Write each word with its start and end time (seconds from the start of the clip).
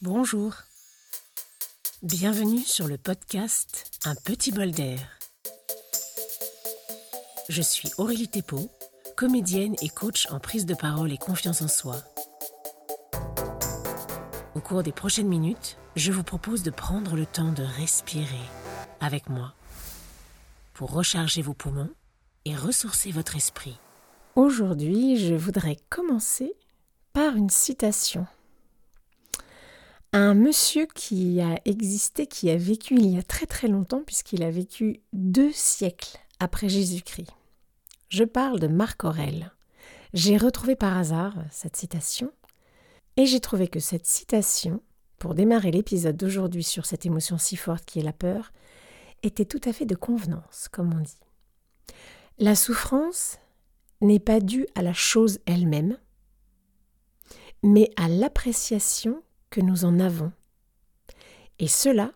Bonjour. 0.00 0.54
Bienvenue 2.04 2.60
sur 2.60 2.86
le 2.86 2.96
podcast 2.96 3.90
Un 4.04 4.14
petit 4.14 4.52
bol 4.52 4.70
d'air. 4.70 5.00
Je 7.48 7.60
suis 7.60 7.90
Aurélie 7.98 8.28
Thépeau, 8.28 8.70
comédienne 9.16 9.74
et 9.82 9.88
coach 9.88 10.28
en 10.30 10.38
prise 10.38 10.66
de 10.66 10.74
parole 10.74 11.12
et 11.12 11.18
confiance 11.18 11.62
en 11.62 11.66
soi. 11.66 11.96
Au 14.54 14.60
cours 14.60 14.84
des 14.84 14.92
prochaines 14.92 15.26
minutes, 15.26 15.78
je 15.96 16.12
vous 16.12 16.22
propose 16.22 16.62
de 16.62 16.70
prendre 16.70 17.16
le 17.16 17.26
temps 17.26 17.50
de 17.50 17.64
respirer 17.64 18.46
avec 19.00 19.28
moi 19.28 19.52
pour 20.74 20.92
recharger 20.92 21.42
vos 21.42 21.54
poumons 21.54 21.90
et 22.44 22.54
ressourcer 22.54 23.10
votre 23.10 23.34
esprit. 23.34 23.76
Aujourd'hui, 24.36 25.16
je 25.16 25.34
voudrais 25.34 25.76
commencer 25.90 26.52
par 27.12 27.34
une 27.34 27.50
citation. 27.50 28.28
Un 30.20 30.34
monsieur 30.34 30.86
qui 30.86 31.40
a 31.40 31.60
existé, 31.64 32.26
qui 32.26 32.50
a 32.50 32.56
vécu 32.56 32.96
il 32.96 33.06
y 33.06 33.18
a 33.20 33.22
très 33.22 33.46
très 33.46 33.68
longtemps, 33.68 34.02
puisqu'il 34.04 34.42
a 34.42 34.50
vécu 34.50 35.00
deux 35.12 35.52
siècles 35.52 36.18
après 36.40 36.68
Jésus-Christ. 36.68 37.30
Je 38.08 38.24
parle 38.24 38.58
de 38.58 38.66
Marc 38.66 39.04
Aurèle. 39.04 39.52
J'ai 40.14 40.36
retrouvé 40.36 40.74
par 40.74 40.98
hasard 40.98 41.34
cette 41.52 41.76
citation, 41.76 42.32
et 43.16 43.26
j'ai 43.26 43.38
trouvé 43.38 43.68
que 43.68 43.78
cette 43.78 44.06
citation, 44.06 44.82
pour 45.20 45.36
démarrer 45.36 45.70
l'épisode 45.70 46.16
d'aujourd'hui 46.16 46.64
sur 46.64 46.84
cette 46.84 47.06
émotion 47.06 47.38
si 47.38 47.54
forte 47.54 47.84
qui 47.84 48.00
est 48.00 48.02
la 48.02 48.12
peur, 48.12 48.50
était 49.22 49.44
tout 49.44 49.60
à 49.66 49.72
fait 49.72 49.86
de 49.86 49.94
convenance, 49.94 50.66
comme 50.72 50.92
on 50.92 51.00
dit. 51.00 51.20
La 52.40 52.56
souffrance 52.56 53.38
n'est 54.00 54.18
pas 54.18 54.40
due 54.40 54.66
à 54.74 54.82
la 54.82 54.94
chose 54.94 55.38
elle-même, 55.46 55.96
mais 57.62 57.88
à 57.96 58.08
l'appréciation 58.08 59.22
que 59.50 59.60
nous 59.60 59.84
en 59.84 59.98
avons. 60.00 60.32
Et 61.58 61.68
cela, 61.68 62.12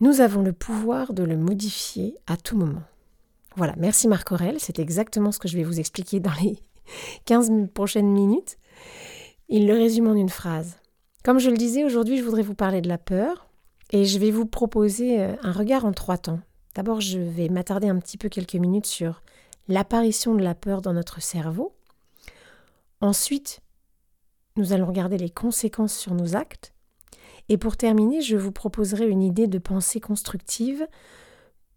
nous 0.00 0.20
avons 0.20 0.42
le 0.42 0.52
pouvoir 0.52 1.12
de 1.12 1.22
le 1.22 1.36
modifier 1.36 2.16
à 2.26 2.36
tout 2.36 2.56
moment. 2.56 2.82
Voilà, 3.56 3.74
merci 3.76 4.08
Marc 4.08 4.32
Aurel, 4.32 4.56
c'est 4.58 4.78
exactement 4.78 5.32
ce 5.32 5.38
que 5.38 5.48
je 5.48 5.56
vais 5.56 5.64
vous 5.64 5.80
expliquer 5.80 6.20
dans 6.20 6.32
les 6.42 6.58
15 7.24 7.68
prochaines 7.72 8.12
minutes. 8.12 8.58
Il 9.48 9.66
le 9.66 9.74
résume 9.74 10.08
en 10.08 10.14
une 10.14 10.28
phrase. 10.28 10.76
Comme 11.22 11.38
je 11.38 11.50
le 11.50 11.56
disais, 11.56 11.84
aujourd'hui, 11.84 12.18
je 12.18 12.22
voudrais 12.22 12.42
vous 12.42 12.54
parler 12.54 12.80
de 12.80 12.88
la 12.88 12.98
peur, 12.98 13.46
et 13.90 14.04
je 14.04 14.18
vais 14.18 14.30
vous 14.30 14.46
proposer 14.46 15.20
euh, 15.20 15.34
un 15.42 15.52
regard 15.52 15.84
en 15.84 15.92
trois 15.92 16.18
temps. 16.18 16.40
D'abord, 16.74 17.00
je 17.00 17.18
vais 17.18 17.48
m'attarder 17.48 17.88
un 17.88 17.98
petit 17.98 18.18
peu 18.18 18.28
quelques 18.28 18.54
minutes 18.54 18.86
sur 18.86 19.22
l'apparition 19.68 20.34
de 20.34 20.42
la 20.42 20.54
peur 20.54 20.82
dans 20.82 20.92
notre 20.92 21.22
cerveau. 21.22 21.72
Ensuite, 23.00 23.60
nous 24.56 24.72
allons 24.72 24.86
regarder 24.86 25.18
les 25.18 25.30
conséquences 25.30 25.96
sur 25.96 26.14
nos 26.14 26.36
actes. 26.36 26.72
Et 27.48 27.58
pour 27.58 27.76
terminer, 27.76 28.22
je 28.22 28.36
vous 28.36 28.52
proposerai 28.52 29.08
une 29.08 29.22
idée 29.22 29.46
de 29.46 29.58
pensée 29.58 30.00
constructive 30.00 30.86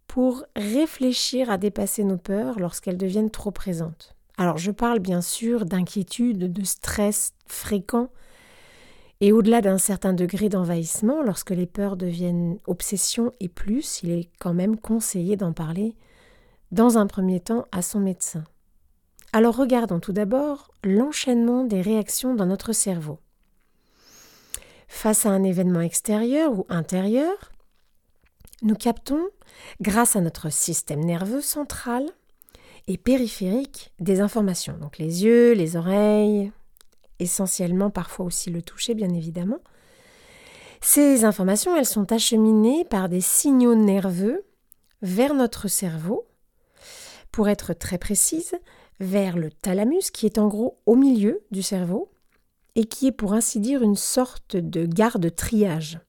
pour 0.08 0.46
réfléchir 0.56 1.50
à 1.50 1.58
dépasser 1.58 2.04
nos 2.04 2.18
peurs 2.18 2.60
lorsqu'elles 2.60 2.98
deviennent 2.98 3.32
trop 3.32 3.52
présentes. 3.52 4.16
Alors 4.38 4.58
je 4.58 4.72
parle 4.72 5.00
bien 5.00 5.22
sûr 5.22 5.66
d'inquiétude, 5.66 6.52
de 6.52 6.64
stress 6.64 7.34
fréquent 7.48 8.10
et 9.20 9.32
au-delà 9.32 9.62
d'un 9.62 9.80
certain 9.80 10.14
degré 10.14 10.48
d'envahissement, 10.48 11.24
lorsque 11.24 11.50
les 11.50 11.66
peurs 11.66 11.98
deviennent 11.98 12.60
obsession 12.68 13.32
et 13.40 13.50
plus, 13.50 14.02
il 14.04 14.12
est 14.12 14.30
quand 14.40 14.54
même 14.54 14.78
conseillé 14.78 15.36
d'en 15.36 15.54
parler 15.54 15.96
dans 16.72 17.00
un 17.00 17.08
premier 17.08 17.40
temps 17.40 17.66
à 17.72 17.82
son 17.82 18.00
médecin. 18.00 18.44
Alors 19.34 19.56
regardons 19.56 20.00
tout 20.00 20.14
d'abord 20.14 20.72
l'enchaînement 20.84 21.64
des 21.64 21.82
réactions 21.82 22.34
dans 22.34 22.46
notre 22.46 22.74
cerveau. 22.74 23.20
Face 24.88 25.26
à 25.26 25.30
un 25.30 25.44
événement 25.44 25.82
extérieur 25.82 26.54
ou 26.54 26.66
intérieur, 26.70 27.52
nous 28.62 28.76
captons, 28.76 29.28
grâce 29.82 30.16
à 30.16 30.22
notre 30.22 30.52
système 30.52 31.04
nerveux 31.04 31.42
central 31.42 32.06
et 32.88 32.98
périphérique, 32.98 33.92
des 34.00 34.22
informations, 34.22 34.78
donc 34.78 34.98
les 34.98 35.26
yeux, 35.26 35.52
les 35.54 35.76
oreilles, 35.76 36.52
essentiellement 37.20 37.90
parfois 37.90 38.26
aussi 38.26 38.50
le 38.50 38.62
toucher 38.62 38.96
bien 38.96 39.14
évidemment. 39.14 39.60
Ces 40.82 41.26
informations, 41.26 41.76
elles 41.76 41.86
sont 41.86 42.12
acheminées 42.12 42.86
par 42.86 43.10
des 43.10 43.22
signaux 43.22 43.76
nerveux 43.76 44.46
vers 45.02 45.34
notre 45.34 45.68
cerveau, 45.68 46.26
pour 47.32 47.50
être 47.50 47.74
très 47.74 47.98
précise, 47.98 48.56
vers 49.00 49.38
le 49.38 49.52
thalamus 49.52 50.12
qui 50.12 50.26
est 50.26 50.38
en 50.38 50.48
gros 50.48 50.80
au 50.86 50.96
milieu 50.96 51.42
du 51.52 51.62
cerveau 51.62 52.12
et 52.76 52.86
qui 52.86 53.08
est 53.08 53.12
pour 53.12 53.34
ainsi 53.34 53.60
dire 53.60 53.82
une 53.82 53.96
sorte 53.96 54.56
de 54.56 54.86
garde 54.86 55.34
triage 55.36 56.00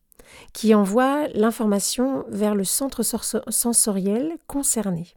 qui 0.53 0.75
envoie 0.75 1.28
l'information 1.28 2.25
vers 2.28 2.54
le 2.54 2.65
centre 2.65 3.03
sensoriel 3.03 4.37
concerné. 4.47 5.09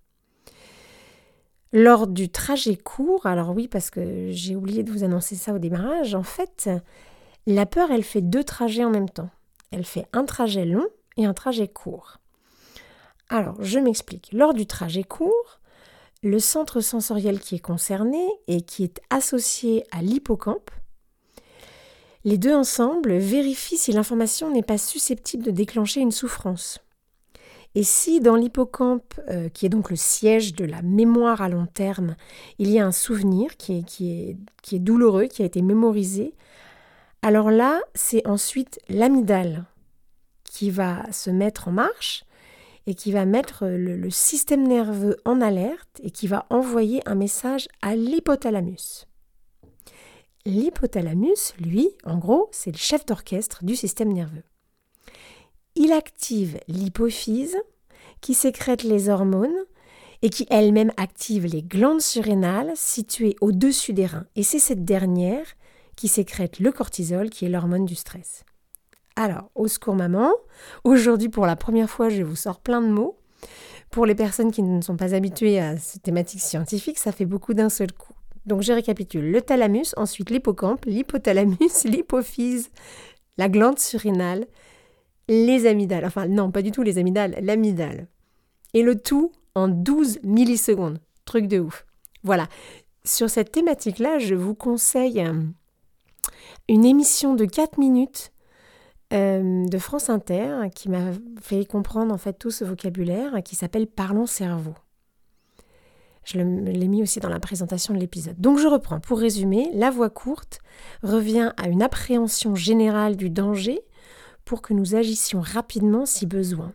Lors 1.74 2.08
du 2.08 2.30
trajet 2.30 2.76
court, 2.76 3.26
alors 3.26 3.52
oui, 3.52 3.68
parce 3.68 3.90
que 3.90 4.30
j'ai 4.32 4.56
oublié 4.56 4.84
de 4.84 4.92
vous 4.92 5.04
annoncer 5.04 5.36
ça 5.36 5.54
au 5.54 5.58
démarrage, 5.58 6.16
en 6.16 6.24
fait, 6.24 6.70
la 7.48 7.66
peur, 7.66 7.92
elle 7.92 8.04
fait 8.04 8.22
deux 8.22 8.44
trajets 8.44 8.84
en 8.84 8.90
même 8.90 9.10
temps. 9.10 9.30
Elle 9.72 9.86
fait 9.86 10.06
un 10.12 10.26
trajet 10.26 10.66
long 10.66 10.88
et 11.16 11.26
un 11.26 11.34
trajet 11.34 11.70
court. 11.70 12.18
Alors, 13.30 13.56
je 13.62 13.80
m'explique. 13.80 14.30
Lors 14.34 14.54
du 14.54 14.66
trajet 14.66 15.04
court, 15.06 15.61
le 16.24 16.40
centre 16.40 16.82
sensoriel 16.82 17.40
qui 17.40 17.56
est 17.56 17.60
concerné 17.60 18.24
et 18.48 18.62
qui 18.62 18.84
est 18.84 19.02
associé 19.10 19.84
à 19.92 20.02
l'hippocampe, 20.02 20.72
les 22.24 22.38
deux 22.38 22.54
ensemble 22.54 23.18
vérifient 23.18 23.78
si 23.78 23.92
l'information 23.92 24.52
n'est 24.52 24.62
pas 24.62 24.78
susceptible 24.78 25.44
de 25.44 25.52
déclencher 25.52 26.02
une 26.02 26.12
souffrance. 26.12 26.80
Et 27.74 27.84
si 27.84 28.20
dans 28.20 28.36
l'hippocampe, 28.36 29.20
euh, 29.30 29.50
qui 29.50 29.66
est 29.66 29.70
donc 29.70 29.90
le 29.90 29.96
siège 29.96 30.54
de 30.54 30.66
la 30.66 30.82
mémoire 30.82 31.42
à 31.42 31.50
long 31.50 31.66
terme, 31.66 32.16
il 32.60 32.70
y 32.70 32.80
a 32.80 32.86
un 32.86 32.92
souvenir 32.92 33.58
qui 33.58 33.80
est, 33.80 33.84
qui 33.84 34.12
est, 34.12 34.38
qui 34.62 34.76
est 34.76 34.80
douloureux, 34.80 35.26
qui 35.26 35.42
a 35.42 35.46
été 35.46 35.62
mémorisé, 35.62 36.36
alors 37.24 37.50
là, 37.50 37.82
c'est 37.94 38.28
ensuite 38.28 38.80
l'amygdale 38.90 39.66
qui 40.44 40.70
va 40.70 41.10
se 41.12 41.30
mettre 41.30 41.68
en 41.68 41.72
marche 41.72 42.24
et 42.88 42.96
qui 42.96 43.12
va 43.12 43.26
mettre 43.26 43.66
le, 43.68 43.96
le 43.96 44.10
système 44.10 44.68
nerveux 44.68 45.18
en 45.26 45.42
alerte 45.42 46.00
et 46.04 46.12
qui 46.12 46.28
va 46.28 46.46
envoyer 46.50 47.02
un 47.06 47.16
message 47.16 47.68
à 47.82 47.96
l'hypothalamus. 47.96 49.08
L'hypothalamus, 50.46 51.54
lui, 51.60 51.90
en 52.04 52.18
gros, 52.18 52.50
c'est 52.52 52.72
le 52.72 52.78
chef 52.78 53.06
d'orchestre 53.06 53.64
du 53.64 53.76
système 53.76 54.12
nerveux. 54.12 54.44
Il 55.76 55.92
active 55.92 56.60
l'hypophyse 56.68 57.58
qui 58.22 58.34
sécrète 58.34 58.84
les 58.84 59.10
hormones 59.10 59.66
et 60.22 60.30
qui 60.30 60.46
elle-même 60.50 60.92
active 60.98 61.46
les 61.46 61.64
glandes 61.64 62.02
surrénales 62.02 62.74
situées 62.76 63.36
au-dessus 63.42 63.94
des 63.94 64.06
reins. 64.06 64.28
Et 64.36 64.44
c'est 64.44 64.60
cette 64.60 64.86
dernière 64.86 65.46
qui 65.96 66.08
sécrète 66.08 66.60
le 66.60 66.72
cortisol 66.72 67.30
qui 67.30 67.46
est 67.46 67.50
l'hormone 67.50 67.86
du 67.86 67.96
stress. 67.96 68.44
Alors, 69.16 69.52
au 69.56 69.68
secours 69.68 69.96
maman, 69.96 70.32
aujourd'hui 70.84 71.30
pour 71.30 71.46
la 71.46 71.56
première 71.56 71.90
fois 71.90 72.10
je 72.10 72.24
vous 72.24 72.36
sors 72.36 72.60
plein 72.60 72.82
de 72.82 72.88
mots. 72.88 73.18
Pour 73.90 74.06
les 74.06 74.16
personnes 74.16 74.52
qui 74.52 74.64
ne 74.64 74.82
sont 74.82 74.96
pas 74.96 75.14
habituées 75.14 75.60
à 75.60 75.78
ces 75.78 76.00
thématiques 76.00 76.42
scientifiques, 76.42 76.98
ça 76.98 77.12
fait 77.12 77.26
beaucoup 77.26 77.54
d'un 77.54 77.70
seul 77.70 77.92
coup. 77.92 78.14
Donc 78.46 78.62
je 78.62 78.72
récapitule, 78.72 79.30
le 79.32 79.42
thalamus, 79.42 79.94
ensuite 79.98 80.30
l'hippocampe, 80.30 80.86
l'hypothalamus, 80.86 81.84
l'hypophyse, 81.84 82.70
la 83.38 83.50
glande 83.50 83.80
surrénale, 83.80 84.48
les 85.28 85.68
amygdales, 85.68 86.06
enfin 86.06 86.28
non, 86.28 86.52
pas 86.52 86.62
du 86.62 86.72
tout 86.72 86.84
les 86.84 86.98
amygdales, 86.98 87.38
l'amygdale. 87.42 88.08
Et 88.74 88.82
le 88.82 88.98
tout 89.00 89.32
en 89.56 89.68
12 89.68 90.20
millisecondes. 90.24 91.00
Truc 91.26 91.48
de 91.48 91.60
ouf. 91.60 91.86
Voilà. 92.24 92.48
Sur 93.04 93.30
cette 93.30 93.52
thématique-là, 93.52 94.20
je 94.20 94.36
vous 94.36 94.56
conseille 94.56 95.22
euh, 95.22 95.34
une 96.70 96.86
émission 96.86 97.36
de 97.36 97.46
4 97.46 97.78
minutes 97.78 98.32
euh, 99.12 99.66
de 99.66 99.78
France 99.78 100.10
Inter 100.10 100.70
qui 100.74 100.90
m'a 100.90 101.12
fait 101.42 101.66
comprendre 101.66 102.14
en 102.14 102.18
fait 102.18 102.34
tout 102.34 102.52
ce 102.52 102.64
vocabulaire 102.64 103.44
qui 103.44 103.56
s'appelle 103.56 103.88
Parlons 103.88 104.26
cerveau. 104.26 104.74
Je 106.24 106.38
l'ai 106.38 106.88
mis 106.88 107.02
aussi 107.02 107.20
dans 107.20 107.30
la 107.30 107.40
présentation 107.40 107.94
de 107.94 108.00
l'épisode. 108.00 108.40
Donc 108.40 108.60
je 108.60 108.68
reprends. 108.68 109.00
Pour 109.00 109.20
résumer, 109.20 109.70
la 109.74 109.90
voix 109.90 110.10
courte 110.10 110.60
revient 111.02 111.52
à 111.58 111.68
une 111.68 111.82
appréhension 111.82 112.54
générale 112.54 113.16
du 113.16 113.30
danger 113.30 113.82
pour 114.46 114.62
que 114.62 114.74
nous 114.74 114.96
agissions 114.96 115.42
rapidement 115.42 116.06
si 116.06 116.26
besoin. 116.26 116.74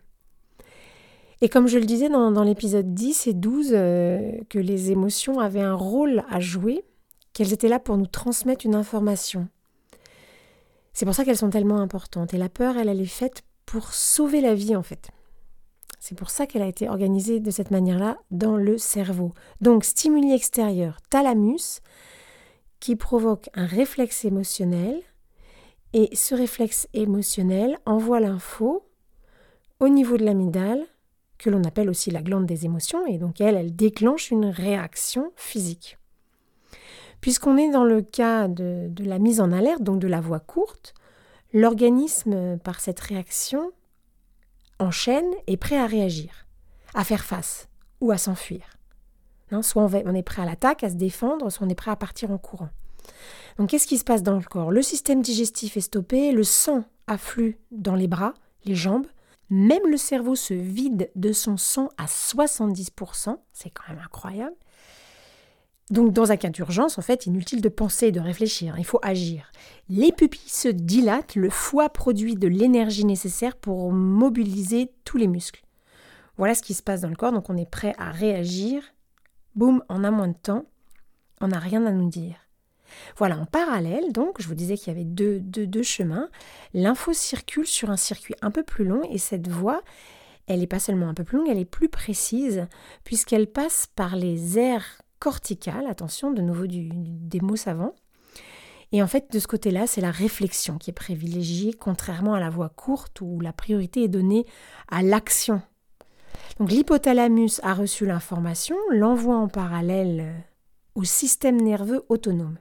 Et 1.42 1.48
comme 1.48 1.68
je 1.68 1.78
le 1.78 1.84
disais 1.84 2.08
dans, 2.08 2.42
l'épisode 2.42 2.94
10 2.94 3.26
et 3.26 3.34
12, 3.34 3.70
euh, 3.72 4.32
que 4.48 4.58
les 4.58 4.90
émotions 4.90 5.38
avaient 5.38 5.60
un 5.60 5.74
rôle 5.74 6.24
à 6.30 6.40
jouer, 6.40 6.82
qu'elles 7.34 7.52
étaient 7.52 7.68
là 7.68 7.78
pour 7.78 7.98
nous 7.98 8.06
transmettre 8.06 8.64
une 8.64 8.74
information. 8.74 9.48
C'est 10.96 11.04
pour 11.04 11.14
ça 11.14 11.26
qu'elles 11.26 11.36
sont 11.36 11.50
tellement 11.50 11.80
importantes. 11.80 12.32
Et 12.32 12.38
la 12.38 12.48
peur, 12.48 12.78
elle, 12.78 12.88
est 12.88 13.04
faite 13.04 13.42
pour 13.66 13.92
sauver 13.92 14.40
la 14.40 14.54
vie, 14.54 14.74
en 14.74 14.82
fait. 14.82 15.10
C'est 16.00 16.16
pour 16.16 16.30
ça 16.30 16.46
qu'elle 16.46 16.62
a 16.62 16.68
été 16.68 16.88
organisée 16.88 17.38
de 17.38 17.50
cette 17.50 17.70
manière-là 17.70 18.16
dans 18.30 18.56
le 18.56 18.78
cerveau. 18.78 19.34
Donc, 19.60 19.84
stimuli 19.84 20.32
extérieur, 20.32 21.02
thalamus, 21.10 21.82
qui 22.80 22.96
provoque 22.96 23.50
un 23.52 23.66
réflexe 23.66 24.24
émotionnel 24.24 25.02
Et 25.92 26.16
ce 26.16 26.34
réflexe 26.34 26.88
émotionnel 26.94 27.78
envoie 27.84 28.20
l'info 28.20 28.88
au 29.80 29.90
niveau 29.90 30.16
de 30.16 30.24
l'amygdale, 30.24 30.82
que 31.36 31.50
l'on 31.50 31.64
appelle 31.64 31.90
aussi 31.90 32.10
la 32.10 32.22
glande 32.22 32.46
des 32.46 32.64
émotions, 32.64 33.04
et 33.04 33.18
donc 33.18 33.42
elle, 33.42 33.56
elle 33.56 33.76
déclenche 33.76 34.30
une 34.30 34.46
réaction 34.46 35.30
physique. 35.36 35.98
Puisqu'on 37.20 37.56
est 37.56 37.70
dans 37.70 37.84
le 37.84 38.02
cas 38.02 38.48
de, 38.48 38.90
la 38.98 39.18
mise 39.18 39.40
en 39.40 39.52
alerte, 39.52 39.82
donc 39.82 39.98
de 39.98 40.08
la 40.08 40.20
voix 40.20 40.40
courte, 40.40 40.94
l'organisme, 41.52 42.58
par 42.58 42.80
cette 42.80 43.00
réaction, 43.00 43.72
enchaîne 44.78 45.30
et 45.46 45.54
est 45.54 45.56
prêt 45.56 45.78
à 45.78 45.86
réagir, 45.86 46.46
à 46.94 47.04
faire 47.04 47.24
face 47.24 47.68
ou 48.00 48.10
à 48.10 48.18
s'enfuir. 48.18 48.62
Hein, 49.50 49.62
soit 49.62 49.84
on 49.84 50.14
est 50.14 50.22
prêt 50.22 50.42
à 50.42 50.46
l'attaque, 50.46 50.84
à 50.84 50.90
se 50.90 50.96
défendre, 50.96 51.50
soit 51.50 51.66
on 51.66 51.70
est 51.70 51.74
prêt 51.74 51.90
à 51.90 51.96
partir 51.96 52.30
en 52.30 52.38
courant. 52.38 52.68
Donc 53.58 53.70
qu'est-ce 53.70 53.86
qui 53.86 53.98
se 53.98 54.04
passe 54.04 54.22
dans 54.22 54.36
le 54.36 54.42
corps? 54.42 54.70
Le 54.70 54.82
système 54.82 55.22
digestif 55.22 55.76
est 55.76 55.82
stoppé, 55.82 56.32
le 56.32 56.42
sang 56.42 56.84
afflue 57.06 57.58
dans 57.70 57.94
les 57.94 58.08
bras, 58.08 58.34
les 58.64 58.74
jambes, 58.74 59.06
même 59.48 59.86
le 59.88 59.96
cerveau 59.96 60.34
se 60.34 60.54
vide 60.54 61.10
de 61.14 61.32
son 61.32 61.56
sang 61.56 61.88
à 61.96 62.06
70%, 62.06 63.36
c'est 63.52 63.70
quand 63.70 63.88
même 63.88 64.02
incroyable. 64.04 64.56
Donc 65.90 66.12
dans 66.12 66.32
un 66.32 66.36
cas 66.36 66.48
d'urgence, 66.48 66.98
en 66.98 67.02
fait, 67.02 67.26
inutile 67.26 67.60
de 67.60 67.68
penser, 67.68 68.10
de 68.10 68.18
réfléchir, 68.18 68.74
il 68.78 68.84
faut 68.84 68.98
agir. 69.02 69.52
Les 69.88 70.10
pupilles 70.10 70.50
se 70.50 70.68
dilatent, 70.68 71.36
le 71.36 71.48
foie 71.48 71.90
produit 71.90 72.34
de 72.34 72.48
l'énergie 72.48 73.04
nécessaire 73.04 73.56
pour 73.56 73.92
mobiliser 73.92 74.90
tous 75.04 75.16
les 75.16 75.28
muscles. 75.28 75.62
Voilà 76.38 76.54
ce 76.54 76.62
qui 76.62 76.74
se 76.74 76.82
passe 76.82 77.02
dans 77.02 77.08
le 77.08 77.16
corps, 77.16 77.32
donc 77.32 77.48
on 77.50 77.56
est 77.56 77.70
prêt 77.70 77.94
à 77.98 78.10
réagir. 78.10 78.82
Boum, 79.54 79.82
en 79.88 80.02
un 80.02 80.10
moins 80.10 80.28
de 80.28 80.36
temps, 80.36 80.66
on 81.40 81.48
n'a 81.48 81.58
rien 81.58 81.86
à 81.86 81.92
nous 81.92 82.08
dire. 82.08 82.36
Voilà, 83.16 83.38
en 83.38 83.46
parallèle, 83.46 84.12
donc, 84.12 84.40
je 84.40 84.48
vous 84.48 84.54
disais 84.54 84.76
qu'il 84.76 84.92
y 84.92 84.96
avait 84.96 85.04
deux, 85.04 85.40
deux, 85.40 85.82
chemins. 85.82 86.28
L'info 86.74 87.12
circule 87.12 87.66
sur 87.66 87.90
un 87.90 87.96
circuit 87.96 88.34
un 88.42 88.50
peu 88.50 88.62
plus 88.62 88.84
long 88.84 89.02
et 89.10 89.18
cette 89.18 89.48
voie, 89.48 89.82
elle 90.46 90.60
n'est 90.60 90.66
pas 90.66 90.78
seulement 90.78 91.08
un 91.08 91.14
peu 91.14 91.24
plus 91.24 91.38
longue, 91.38 91.48
elle 91.48 91.58
est 91.58 91.64
plus 91.64 91.88
précise 91.88 92.66
puisqu'elle 93.04 93.46
passe 93.46 93.88
par 93.94 94.16
les 94.16 94.58
aires 94.58 95.00
corticales, 95.18 95.86
attention, 95.86 96.30
de 96.30 96.42
nouveau 96.42 96.66
des 96.66 97.40
mots 97.40 97.56
savants. 97.56 97.94
Et 98.92 99.02
en 99.02 99.06
fait, 99.06 99.32
de 99.32 99.38
ce 99.38 99.48
côté-là, 99.48 99.86
c'est 99.86 100.00
la 100.00 100.10
réflexion 100.10 100.78
qui 100.78 100.90
est 100.90 100.94
privilégiée, 100.94 101.72
contrairement 101.72 102.34
à 102.34 102.40
la 102.40 102.50
voie 102.50 102.68
courte 102.68 103.20
où 103.20 103.40
la 103.40 103.52
priorité 103.52 104.04
est 104.04 104.08
donnée 104.08 104.46
à 104.88 105.02
l'action. 105.02 105.60
Donc 106.58 106.70
l'hypothalamus 106.70 107.60
a 107.62 107.74
reçu 107.74 108.06
l'information, 108.06 108.76
l'envoie 108.90 109.36
en 109.36 109.48
parallèle 109.48 110.44
au 110.94 111.04
système 111.04 111.60
nerveux 111.60 112.04
autonome. 112.08 112.58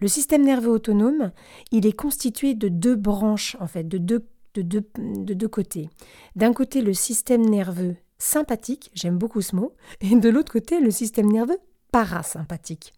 Le 0.00 0.08
système 0.08 0.44
nerveux 0.44 0.70
autonome, 0.70 1.30
il 1.70 1.86
est 1.86 1.96
constitué 1.96 2.54
de 2.54 2.68
deux 2.68 2.96
branches, 2.96 3.56
en 3.60 3.66
fait, 3.66 3.86
de 3.86 3.98
deux 3.98 5.48
côtés. 5.48 5.88
D'un 6.36 6.52
côté, 6.52 6.82
le 6.82 6.92
système 6.92 7.48
nerveux 7.48 7.96
sympathique, 8.20 8.90
j'aime 8.94 9.18
beaucoup 9.18 9.42
ce 9.42 9.56
mot, 9.56 9.74
et 10.00 10.14
de 10.14 10.28
l'autre 10.28 10.52
côté, 10.52 10.80
le 10.80 10.90
système 10.90 11.30
nerveux 11.30 11.58
parasympathique. 11.90 12.92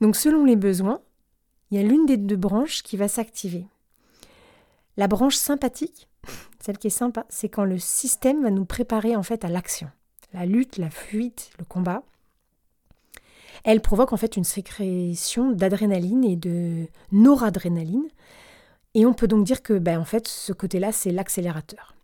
Donc, 0.00 0.16
selon 0.16 0.44
les 0.44 0.56
besoins, 0.56 1.00
il 1.70 1.80
y 1.80 1.84
a 1.84 1.86
l'une 1.86 2.06
des 2.06 2.16
deux 2.16 2.36
branches 2.36 2.82
qui 2.82 2.96
va 2.96 3.08
s'activer. 3.08 3.66
La 4.96 5.08
branche 5.08 5.36
sympathique, 5.36 6.08
celle 6.60 6.78
qui 6.78 6.88
est 6.88 6.90
sympa, 6.90 7.24
c'est 7.28 7.48
quand 7.48 7.64
le 7.64 7.78
système 7.78 8.42
va 8.42 8.50
nous 8.50 8.66
préparer 8.66 9.16
en 9.16 9.22
fait 9.22 9.44
à 9.44 9.48
l'action. 9.48 9.88
La 10.32 10.46
lutte, 10.46 10.76
la 10.76 10.90
fuite, 10.90 11.50
le 11.58 11.64
combat 11.64 12.02
elle 13.64 13.80
provoque 13.80 14.12
en 14.12 14.16
fait 14.16 14.36
une 14.36 14.44
sécrétion 14.44 15.52
d'adrénaline 15.52 16.24
et 16.24 16.36
de 16.36 16.86
noradrénaline. 17.12 18.08
Et 18.94 19.06
on 19.06 19.12
peut 19.12 19.28
donc 19.28 19.44
dire 19.44 19.62
que 19.62 19.74
ben, 19.74 19.98
en 19.98 20.04
fait, 20.04 20.26
ce 20.26 20.52
côté-là, 20.52 20.92
c'est 20.92 21.12
l'accélérateur. 21.12 21.94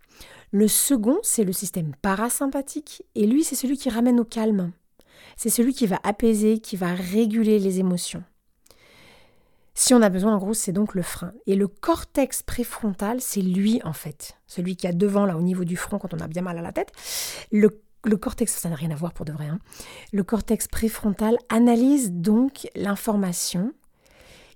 Le 0.52 0.68
second, 0.68 1.18
c'est 1.22 1.44
le 1.44 1.52
système 1.52 1.92
parasympathique, 2.02 3.04
et 3.14 3.26
lui, 3.26 3.44
c'est 3.44 3.54
celui 3.54 3.76
qui 3.76 3.90
ramène 3.90 4.20
au 4.20 4.24
calme. 4.24 4.72
C'est 5.36 5.50
celui 5.50 5.74
qui 5.74 5.86
va 5.86 5.98
apaiser, 6.02 6.58
qui 6.58 6.76
va 6.76 6.94
réguler 6.94 7.58
les 7.58 7.80
émotions. 7.80 8.22
Si 9.74 9.92
on 9.92 10.00
a 10.00 10.08
besoin, 10.08 10.34
en 10.34 10.38
gros, 10.38 10.54
c'est 10.54 10.72
donc 10.72 10.94
le 10.94 11.02
frein. 11.02 11.32
Et 11.46 11.54
le 11.54 11.68
cortex 11.68 12.42
préfrontal, 12.42 13.20
c'est 13.20 13.42
lui, 13.42 13.80
en 13.84 13.92
fait. 13.92 14.38
Celui 14.46 14.76
qui 14.76 14.86
a 14.86 14.92
devant, 14.92 15.26
là, 15.26 15.36
au 15.36 15.42
niveau 15.42 15.64
du 15.64 15.76
front, 15.76 15.98
quand 15.98 16.14
on 16.14 16.20
a 16.20 16.28
bien 16.28 16.42
mal 16.42 16.58
à 16.58 16.62
la 16.62 16.72
tête. 16.72 16.92
Le 17.52 17.82
le 18.06 18.16
cortex, 18.16 18.52
ça 18.52 18.68
n'a 18.68 18.76
rien 18.76 18.90
à 18.92 18.94
voir 18.94 19.12
pour 19.12 19.24
de 19.24 19.32
vrai, 19.32 19.46
hein. 19.46 19.58
le 20.12 20.22
cortex 20.22 20.68
préfrontal 20.68 21.36
analyse 21.48 22.12
donc 22.12 22.68
l'information 22.76 23.72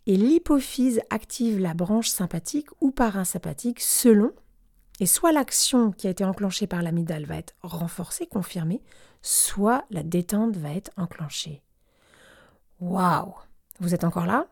et 0.06 0.16
l'hypophyse 0.16 1.00
active 1.10 1.58
la 1.58 1.74
branche 1.74 2.08
sympathique 2.08 2.68
ou 2.80 2.92
parasympathique 2.92 3.80
selon, 3.80 4.32
et 5.00 5.06
soit 5.06 5.32
l'action 5.32 5.90
qui 5.90 6.06
a 6.06 6.10
été 6.10 6.24
enclenchée 6.24 6.66
par 6.66 6.82
l'amygdale 6.82 7.24
va 7.24 7.36
être 7.36 7.54
renforcée, 7.62 8.26
confirmée, 8.26 8.82
soit 9.22 9.84
la 9.90 10.02
détente 10.02 10.56
va 10.56 10.72
être 10.72 10.92
enclenchée. 10.96 11.62
Waouh 12.80 13.34
Vous 13.80 13.94
êtes 13.94 14.04
encore 14.04 14.26
là? 14.26 14.46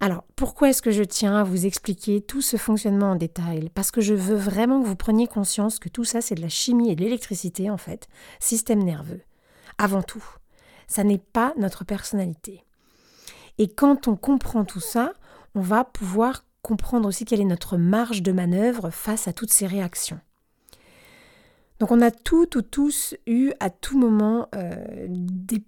Alors, 0.00 0.24
pourquoi 0.34 0.68
est-ce 0.68 0.82
que 0.82 0.90
je 0.90 1.02
tiens 1.02 1.36
à 1.36 1.44
vous 1.44 1.64
expliquer 1.64 2.20
tout 2.20 2.42
ce 2.42 2.58
fonctionnement 2.58 3.12
en 3.12 3.16
détail? 3.16 3.70
Parce 3.74 3.90
que 3.90 4.02
je 4.02 4.12
veux 4.12 4.36
vraiment 4.36 4.82
que 4.82 4.86
vous 4.86 4.96
preniez 4.96 5.26
conscience 5.26 5.78
que 5.78 5.88
tout 5.88 6.04
ça, 6.04 6.20
c'est 6.20 6.34
de 6.34 6.42
la 6.42 6.50
chimie 6.50 6.90
et 6.90 6.96
de 6.96 7.02
l'électricité, 7.02 7.70
en 7.70 7.78
fait, 7.78 8.08
système 8.38 8.82
nerveux. 8.82 9.22
Avant 9.78 10.02
tout, 10.02 10.24
ça 10.86 11.02
n'est 11.02 11.18
pas 11.18 11.54
notre 11.56 11.84
personnalité. 11.84 12.64
Et 13.58 13.68
quand 13.68 14.06
on 14.06 14.16
comprend 14.16 14.64
tout 14.64 14.80
ça, 14.80 15.14
on 15.54 15.60
va 15.60 15.84
pouvoir 15.84 16.44
comprendre 16.66 17.08
aussi 17.08 17.24
quelle 17.24 17.40
est 17.40 17.44
notre 17.44 17.76
marge 17.76 18.22
de 18.22 18.32
manœuvre 18.32 18.90
face 18.90 19.28
à 19.28 19.32
toutes 19.32 19.52
ces 19.52 19.66
réactions. 19.66 20.18
Donc 21.78 21.92
on 21.92 22.00
a 22.00 22.10
toutes 22.10 22.56
ou 22.56 22.62
tous 22.62 23.14
eu 23.26 23.52
à 23.60 23.70
tout 23.70 23.98
moment 23.98 24.48
euh, 24.54 25.06
des 25.08 25.62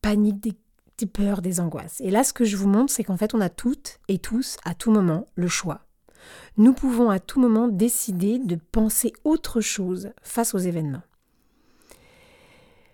paniques, 0.00 0.40
des 0.40 0.54
des 0.98 1.06
peurs, 1.06 1.42
des 1.42 1.60
angoisses. 1.60 2.00
Et 2.00 2.10
là, 2.10 2.24
ce 2.24 2.32
que 2.32 2.44
je 2.44 2.56
vous 2.56 2.68
montre, 2.68 2.92
c'est 2.92 3.04
qu'en 3.04 3.16
fait, 3.16 3.34
on 3.34 3.40
a 3.40 3.48
toutes 3.48 3.98
et 4.08 4.18
tous, 4.18 4.58
à 4.64 4.74
tout 4.74 4.92
moment, 4.92 5.26
le 5.34 5.48
choix. 5.48 5.80
Nous 6.56 6.72
pouvons 6.72 7.10
à 7.10 7.18
tout 7.18 7.40
moment 7.40 7.68
décider 7.68 8.38
de 8.38 8.56
penser 8.56 9.12
autre 9.24 9.60
chose 9.60 10.10
face 10.22 10.54
aux 10.54 10.58
événements. 10.58 11.02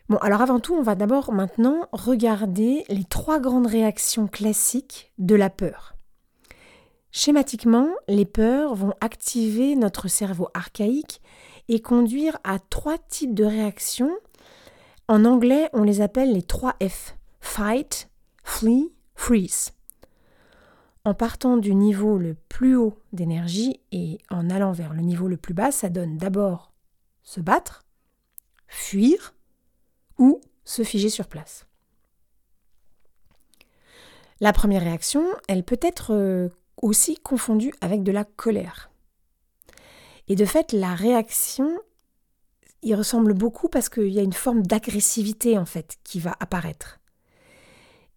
Bon, 0.08 0.16
alors 0.16 0.40
avant 0.40 0.58
tout, 0.58 0.74
on 0.74 0.82
va 0.82 0.94
d'abord 0.94 1.32
maintenant 1.32 1.88
regarder 1.92 2.84
les 2.88 3.04
trois 3.04 3.38
grandes 3.38 3.68
réactions 3.68 4.26
classiques 4.26 5.12
de 5.18 5.36
la 5.36 5.50
peur. 5.50 5.94
Schématiquement, 7.12 7.88
les 8.06 8.24
peurs 8.24 8.74
vont 8.74 8.94
activer 9.00 9.74
notre 9.74 10.08
cerveau 10.08 10.48
archaïque 10.54 11.20
et 11.68 11.80
conduire 11.80 12.38
à 12.44 12.58
trois 12.58 12.98
types 12.98 13.34
de 13.34 13.44
réactions. 13.44 14.16
En 15.08 15.24
anglais, 15.24 15.68
on 15.72 15.82
les 15.82 16.00
appelle 16.00 16.32
les 16.32 16.42
trois 16.42 16.76
F 16.80 17.16
fight, 17.40 18.08
flee, 18.44 18.92
freeze. 19.14 19.72
En 21.04 21.14
partant 21.14 21.56
du 21.56 21.74
niveau 21.74 22.18
le 22.18 22.34
plus 22.34 22.76
haut 22.76 22.98
d'énergie 23.12 23.80
et 23.90 24.18
en 24.30 24.50
allant 24.50 24.72
vers 24.72 24.92
le 24.92 25.00
niveau 25.00 25.28
le 25.28 25.36
plus 25.36 25.54
bas, 25.54 25.72
ça 25.72 25.88
donne 25.88 26.18
d'abord 26.18 26.72
se 27.22 27.40
battre, 27.40 27.84
fuir 28.68 29.34
ou 30.18 30.40
se 30.64 30.84
figer 30.84 31.08
sur 31.08 31.26
place. 31.26 31.66
La 34.40 34.52
première 34.52 34.82
réaction, 34.82 35.24
elle 35.48 35.64
peut 35.64 35.80
être 35.82 36.14
euh, 36.14 36.48
aussi 36.80 37.16
confondue 37.16 37.72
avec 37.80 38.02
de 38.02 38.12
la 38.12 38.24
colère. 38.24 38.90
Et 40.28 40.36
de 40.36 40.44
fait, 40.44 40.72
la 40.72 40.94
réaction, 40.94 41.78
il 42.82 42.94
ressemble 42.94 43.34
beaucoup 43.34 43.68
parce 43.68 43.88
qu'il 43.88 44.08
y 44.08 44.18
a 44.18 44.22
une 44.22 44.32
forme 44.32 44.62
d'agressivité 44.62 45.58
en 45.58 45.66
fait 45.66 45.96
qui 46.04 46.20
va 46.20 46.36
apparaître. 46.40 47.00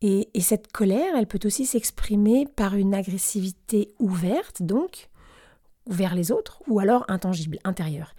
Et, 0.05 0.27
cette 0.41 0.69
colère, 0.73 1.15
elle 1.15 1.27
peut 1.27 1.39
aussi 1.45 1.65
s'exprimer 1.65 2.45
par 2.45 2.75
une 2.75 2.93
agressivité 2.93 3.93
ouverte, 3.99 4.61
donc, 4.61 5.07
vers 5.87 6.13
les 6.13 6.29
autres, 6.29 6.61
ou 6.67 6.79
alors 6.79 7.05
intangible, 7.07 7.57
intérieure, 7.63 8.13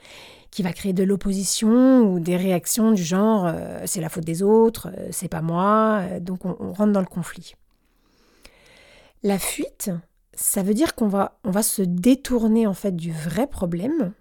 qui 0.50 0.62
va 0.62 0.72
créer 0.72 0.94
de 0.94 1.04
l'opposition 1.04 2.00
ou 2.10 2.20
des 2.20 2.38
réactions 2.38 2.92
du 2.92 3.04
genre 3.04 3.44
euh, 3.46 3.82
c'est 3.84 4.00
la 4.00 4.08
faute 4.08 4.24
des 4.24 4.42
autres, 4.42 4.88
euh, 4.96 5.08
c'est 5.10 5.28
pas 5.28 5.42
moi, 5.42 6.00
euh, 6.04 6.20
donc 6.20 6.46
on, 6.46 6.72
rentre 6.72 6.92
dans 6.92 7.00
le 7.00 7.06
conflit. 7.06 7.54
La 9.22 9.38
fuite, 9.38 9.90
ça 10.36 10.62
veut 10.62 10.74
dire 10.74 10.94
qu'on 10.94 11.08
va, 11.08 11.38
on 11.44 11.50
va 11.50 11.62
se 11.62 11.82
détourner 11.82 12.66
en 12.66 12.74
fait 12.74 12.94
du 12.94 13.12
vrai 13.12 13.46
problème, 13.46 14.12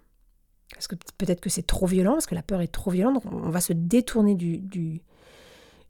parce 0.72 0.88
que 0.88 0.96
peut-être 1.18 1.40
que 1.40 1.50
c'est 1.50 1.66
trop 1.66 1.86
violent, 1.86 2.12
parce 2.12 2.26
que 2.26 2.34
la 2.34 2.42
peur 2.42 2.60
est 2.60 2.68
trop 2.68 2.90
violente, 2.90 3.14
donc 3.14 3.32
on 3.32 3.50
va 3.50 3.60
se 3.60 3.72
détourner 3.72 4.34
du, 4.34 4.58
du, 4.58 5.02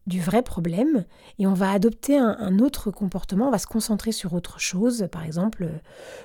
du 0.07 0.21
vrai 0.21 0.43
problème 0.43 1.05
et 1.39 1.47
on 1.47 1.55
va 1.55 1.71
adopter 1.71 2.19
un, 2.19 2.59
autre 2.59 2.91
comportement, 2.91 3.49
on 3.49 3.51
va 3.51 3.59
se 3.59 3.67
concentrer 3.67 4.13
sur 4.13 4.35
autre 4.35 4.61
chose. 4.61 5.09
Par 5.11 5.25
exemple, 5.25 5.69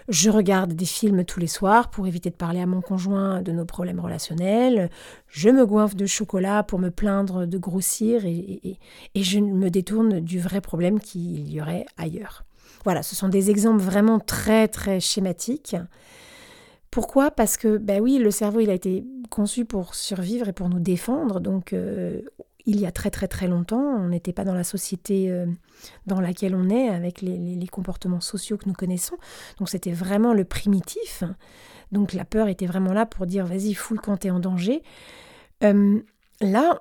je 0.09 0.29
regarde 0.29 0.73
des 0.73 0.85
films 0.85 1.23
tous 1.23 1.39
les 1.39 1.47
soirs 1.47 1.89
pour 1.89 2.05
éviter 2.05 2.29
de 2.29 2.35
parler 2.35 2.59
à 2.59 2.65
mon 2.65 2.81
conjoint 2.81 3.41
de 3.41 3.51
nos 3.51 3.65
problèmes 3.65 3.99
relationnels, 3.99 4.89
je 5.27 5.49
me 5.49 5.65
goinfre 5.65 5.95
de 5.95 6.05
chocolat 6.05 6.63
pour 6.63 6.79
me 6.79 6.91
plaindre 6.91 7.45
de 7.45 7.57
grossir 7.57 8.25
et, 8.25 8.77
et 9.15 9.23
je 9.23 9.39
me 9.39 9.69
détourne 9.69 10.19
du 10.19 10.39
vrai 10.39 10.61
problème 10.61 10.99
qu'il 10.99 11.49
y 11.49 11.61
aurait 11.61 11.85
ailleurs. 11.97 12.43
Voilà, 12.83 13.03
ce 13.03 13.15
sont 13.15 13.29
des 13.29 13.49
exemples 13.49 13.81
vraiment 13.81 14.19
très 14.19 14.67
très 14.67 14.99
schématiques. 14.99 15.75
Pourquoi? 16.91 17.29
Parce 17.29 17.57
que, 17.57 17.77
ben 17.77 18.01
oui, 18.01 18.17
le 18.17 18.31
cerveau, 18.31 18.61
il 18.61 18.69
a 18.69 18.73
été 18.73 19.05
conçu 19.29 19.65
pour 19.65 19.93
survivre 19.93 20.47
et 20.47 20.53
pour 20.53 20.69
nous 20.69 20.79
défendre. 20.79 21.39
Donc, 21.39 21.73
euh, 21.73 22.21
il 22.65 22.79
y 22.79 22.85
a 22.85 22.91
très 22.91 23.11
très 23.11 23.27
très 23.27 23.47
longtemps, 23.47 23.81
on 23.81 24.09
n'était 24.09 24.33
pas 24.33 24.43
dans 24.43 24.53
la 24.53 24.63
société 24.63 25.31
euh, 25.31 25.45
dans 26.07 26.19
laquelle 26.19 26.55
on 26.55 26.69
est, 26.69 26.89
avec 26.89 27.21
les, 27.21 27.67
comportements 27.71 28.21
sociaux 28.21 28.57
que 28.57 28.67
nous 28.67 28.73
connaissons. 28.73 29.17
Donc, 29.59 29.69
c'était 29.69 29.91
vraiment 29.91 30.33
le 30.33 30.45
primitif. 30.45 31.23
Donc, 31.91 32.13
la 32.13 32.25
peur 32.25 32.47
était 32.47 32.65
vraiment 32.65 32.93
là 32.93 33.05
pour 33.05 33.27
dire, 33.27 33.45
vas-y, 33.45 33.73
foule 33.73 34.01
quand 34.01 34.25
es 34.25 34.31
en 34.31 34.39
danger. 34.39 34.81
Euh, 35.63 35.99
là, 36.41 36.79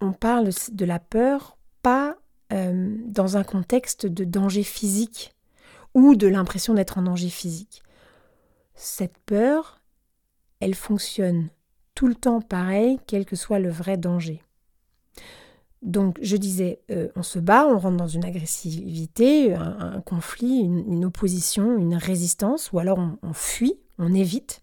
on, 0.00 0.12
parle 0.12 0.50
de 0.72 0.84
la 0.84 0.98
peur 0.98 1.58
pas 1.82 2.16
dans 2.50 3.36
un 3.36 3.44
contexte 3.44 4.06
de 4.06 4.24
danger 4.24 4.64
physique 4.64 5.36
ou 5.94 6.14
de 6.14 6.26
l'impression 6.26 6.74
d'être 6.74 6.98
en 6.98 7.02
danger 7.02 7.28
physique 7.28 7.82
cette 8.80 9.18
peur, 9.26 9.80
elle 10.60 10.74
fonctionne 10.74 11.48
tout 11.94 12.08
le 12.08 12.14
temps 12.14 12.40
pareil, 12.40 12.98
quel 13.06 13.26
que 13.26 13.36
soit 13.36 13.58
le 13.58 13.68
vrai 13.68 13.96
danger. 13.96 14.42
Donc 15.82 16.18
je 16.22 16.36
disais, 16.36 16.80
euh, 16.90 17.08
on 17.14 17.22
se 17.22 17.38
bat, 17.38 17.66
on 17.66 17.78
rentre 17.78 17.96
dans 17.96 18.08
une 18.08 18.24
agressivité, 18.24 19.54
un, 19.54 20.00
conflit, 20.00 20.60
une, 20.60 21.04
opposition, 21.04 21.76
une 21.78 21.94
résistance, 21.94 22.72
ou 22.72 22.78
alors 22.78 22.98
on, 23.22 23.32
fuit, 23.32 23.78
on 23.98 24.12
évite, 24.12 24.62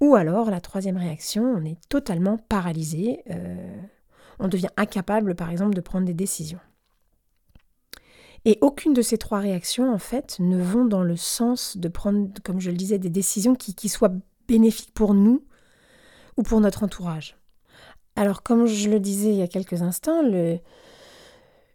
ou 0.00 0.14
alors 0.14 0.50
la 0.50 0.60
troisième 0.60 0.96
réaction, 0.96 1.44
on 1.44 1.64
est 1.64 1.78
totalement 1.88 2.36
paralysé, 2.36 3.22
euh, 3.30 3.80
on 4.38 4.48
devient 4.48 4.70
incapable 4.76 5.34
par 5.34 5.50
exemple 5.50 5.74
de 5.74 5.80
prendre 5.80 6.06
des 6.06 6.14
décisions. 6.14 6.60
Et 8.44 8.58
aucune 8.60 8.92
de 8.92 9.02
ces 9.02 9.18
trois 9.18 9.38
réactions, 9.38 9.92
en 9.92 9.98
fait, 9.98 10.36
ne 10.40 10.60
vont 10.60 10.84
dans 10.84 11.02
le 11.02 11.16
sens 11.16 11.76
de 11.76 11.88
prendre, 11.88 12.28
comme 12.42 12.60
je 12.60 12.70
le 12.70 12.76
disais, 12.76 12.98
des 12.98 13.10
décisions 13.10 13.54
qui, 13.54 13.88
soient 13.88 14.12
bénéfiques 14.48 14.92
pour 14.92 15.14
nous 15.14 15.44
ou 16.36 16.42
pour 16.42 16.60
notre 16.60 16.82
entourage. 16.82 17.36
Alors, 18.16 18.42
comme 18.42 18.66
je 18.66 18.90
le 18.90 19.00
disais 19.00 19.30
il 19.30 19.36
y 19.36 19.42
a 19.42 19.48
quelques 19.48 19.82
instants, 19.82 20.22
le, 20.22 20.58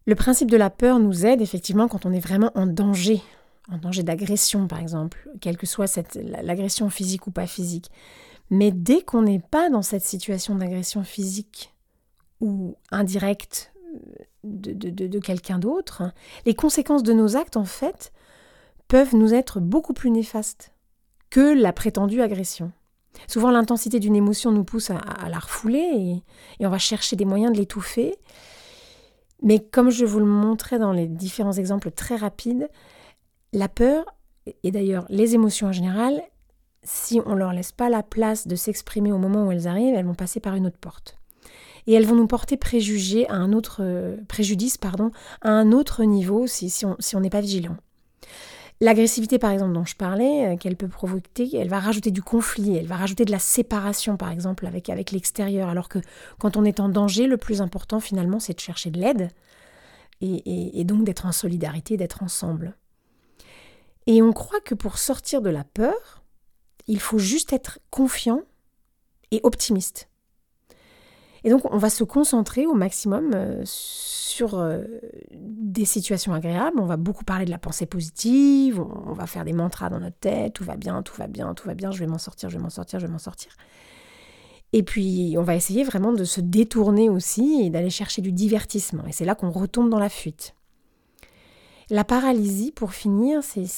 le 0.06 0.16
principe 0.16 0.52
de 0.52 0.58
la 0.58 0.70
peur 0.70 1.00
nous 1.00 1.26
aide 1.26 1.42
effectivement 1.42 1.88
quand 1.88 2.06
on 2.06 2.14
est 2.14 2.20
vraiment 2.20 2.52
en 2.54 2.68
danger, 2.68 3.22
en 3.72 3.78
danger 3.78 4.04
d'agression 4.04 4.68
par 4.68 4.80
exemple, 4.80 5.30
quelle 5.42 5.58
que 5.58 5.66
soit 5.66 6.00
l'agression 6.44 6.90
physique 6.90 7.26
ou 7.26 7.32
pas 7.32 7.48
physique. 7.48 7.90
Mais 8.50 8.72
dès 8.72 9.02
qu'on 9.02 9.24
n'est 9.24 9.40
pas 9.40 9.70
dans 9.70 9.82
cette 9.82 10.04
situation 10.04 10.56
d'agression 10.56 11.04
physique 11.04 11.74
ou 12.40 12.76
indirecte 12.92 13.74
de, 14.48 15.20
quelqu'un 15.20 15.60
d'autre, 15.60 16.04
les 16.46 16.56
conséquences 16.56 17.04
de 17.04 17.13
nos 17.13 17.36
actes, 17.36 17.58
en 17.58 17.66
fait, 17.66 18.12
peuvent 18.88 19.16
nous 19.16 19.34
être 19.34 19.60
beaucoup 19.60 19.94
plus 19.94 20.12
néfastes 20.12 20.74
que 21.30 21.54
la 21.54 21.74
prétendue 21.74 22.22
agression. 22.22 22.72
Souvent, 23.27 23.51
l'intensité 23.51 24.00
d'une 24.00 24.16
émotion 24.16 24.51
nous 24.51 24.63
pousse 24.63 24.92
à, 24.92 25.30
la 25.30 25.39
refouler 25.39 26.24
et, 26.60 26.66
on 26.66 26.70
va 26.70 26.77
chercher 26.77 27.16
des 27.16 27.25
moyens 27.25 27.51
de 27.51 27.58
l'étouffer. 27.58 28.16
Mais 29.42 29.60
comme 29.60 29.89
je 29.89 30.06
vous 30.06 30.20
le 30.20 30.25
montrais 30.25 30.80
dans 30.80 30.92
les 30.92 31.08
différents 31.08 31.54
exemples 31.54 31.92
très 31.92 32.16
rapides, 32.16 32.70
la 33.54 33.68
peur, 33.68 34.06
et 34.63 34.72
d'ailleurs 34.72 35.06
les 35.10 35.36
émotions 35.36 35.68
en 35.68 35.72
général, 35.72 36.22
si 36.84 37.20
on 37.25 37.32
ne 37.32 37.39
leur 37.39 37.54
laisse 37.54 37.72
pas 37.72 37.89
la 37.89 38.04
place 38.04 38.48
de 38.48 38.56
s'exprimer 38.56 39.12
au 39.12 39.18
moment 39.18 39.46
où 39.46 39.51
elles 39.51 39.68
arrivent, 39.68 39.96
elles 39.96 40.06
vont 40.06 40.16
passer 40.16 40.39
par 40.39 40.56
une 40.56 40.68
autre 40.68 40.77
porte 40.80 41.17
et 41.88 41.94
elles 41.94 42.06
vont 42.06 42.15
nous 42.15 42.27
porter 42.27 42.58
préjugés 42.58 43.27
à 43.29 43.36
un 43.36 43.53
autre 43.53 43.77
euh, 43.82 44.17
préjudice 44.27 44.77
pardon 44.77 45.12
à 45.41 45.50
un 45.50 45.72
autre 45.72 46.03
niveau 46.03 46.46
si, 46.46 46.70
si 46.70 46.86
on 46.86 47.20
n'est 47.20 47.29
pas 47.29 47.41
vigilant. 47.41 47.77
L'agressivité, 48.79 49.39
par 49.39 49.50
exemple, 49.50 49.74
dont 49.74 49.86
je 49.86 49.96
parlais, 49.96 50.53
euh, 50.53 50.56
qu'elle 50.56 50.75
peut 50.75 50.88
provoquer, 50.88 51.50
elle 51.56 51.67
va 51.67 51.79
rajouter 51.79 52.12
du 52.12 52.22
conflit, 52.22 52.77
elle 52.77 52.86
va 52.86 52.98
rajouter 52.98 53.25
de 53.25 53.32
la 53.32 53.39
séparation, 53.39 54.17
par 54.17 54.29
exemple, 54.29 54.67
avec, 54.67 54.89
avec 54.89 55.12
l'extérieur. 55.12 55.67
Alors 55.67 55.89
que 55.89 55.98
quand 56.38 56.58
on 56.58 56.63
est 56.63 56.79
en 56.79 56.88
danger, 56.88 57.25
le 57.25 57.38
plus 57.38 57.62
important, 57.62 58.00
finalement, 58.00 58.39
c'est 58.39 58.53
de 58.53 58.60
chercher 58.60 58.91
de 58.91 59.00
l'aide 59.00 59.29
et, 60.22 60.79
et 60.79 60.84
donc 60.84 61.06
d'être 61.06 61.25
en 61.25 61.32
solidarité, 61.32 61.98
d'être 61.98 62.22
ensemble. 62.22 62.75
Et 64.06 64.22
on 64.22 64.32
croit 64.32 64.62
que 64.62 64.75
pour 64.75 65.00
sortir 65.00 65.41
de 65.41 65.50
la 65.50 65.63
peur, 65.63 66.24
il 66.88 67.00
faut 67.00 67.20
juste 67.20 67.53
être 67.53 67.79
confiant 67.89 68.41
et 69.32 69.41
optimiste. 69.44 70.07
Et 71.48 71.50
donc, 71.50 71.62
on 71.72 71.77
va 71.77 71.89
se 71.89 72.04
concentrer 72.04 72.66
au 72.66 72.74
maximum 72.74 73.32
euh, 73.34 73.62
sur 73.63 74.56
euh, 74.56 74.84
des 75.32 75.86
situations 75.86 76.34
agréables. 76.34 76.77
On 76.77 76.86
va 76.86 76.98
beaucoup 76.98 77.24
parler 77.24 77.46
de 77.46 77.51
la 77.51 77.58
pensée 77.58 77.86
positive. 77.86 78.82
On, 78.82 79.13
va 79.13 79.27
faire 79.27 79.46
des 79.46 79.54
mantras 79.54 79.89
dans 79.89 80.01
notre 80.01 80.18
tête. 80.18 80.51
Tout 80.51 80.66
va 80.66 80.75
bien, 80.75 81.01
tout 81.04 81.16
va 81.16 81.27
bien, 81.27 81.54
tout 81.54 81.66
va 81.66 81.74
bien. 81.74 81.89
Je 81.89 82.00
vais 82.00 82.06
m'en 82.06 82.18
sortir, 82.18 82.50
je 82.50 82.58
vais 82.58 82.62
m'en 82.62 82.70
sortir, 82.70 83.00
je 83.00 83.06
vais 83.06 83.12
m'en 83.13 83.18
sortir. 83.18 83.54
Et 84.74 84.84
puis, 84.84 85.36
on 85.38 85.42
va 85.42 85.56
essayer 85.56 85.86
vraiment 85.86 86.12
de 86.12 86.25
se 86.25 86.42
détourner 86.42 87.08
aussi 87.10 87.62
et 87.63 87.70
d'aller 87.70 87.92
chercher 87.92 88.22
du 88.22 88.34
divertissement. 88.34 89.06
Et 89.08 89.13
c'est 89.13 89.24
là 89.24 89.34
qu'on 89.34 89.50
retombe 89.50 89.89
dans 89.89 90.00
la 90.00 90.10
fuite. 90.10 90.54
La 91.89 92.04
paralysie, 92.04 92.74
pour 92.74 92.92
finir, 92.92 93.42
c'est 93.42 93.70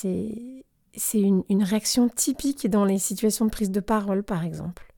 une, 1.13 1.43
une 1.49 1.61
réaction 1.61 2.09
typique 2.09 2.67
dans 2.67 2.83
les 2.83 2.97
situations 2.97 3.45
de 3.45 3.51
prise 3.51 3.69
de 3.69 3.79
parole, 3.79 4.23
par 4.23 4.43
exemple 4.43 4.88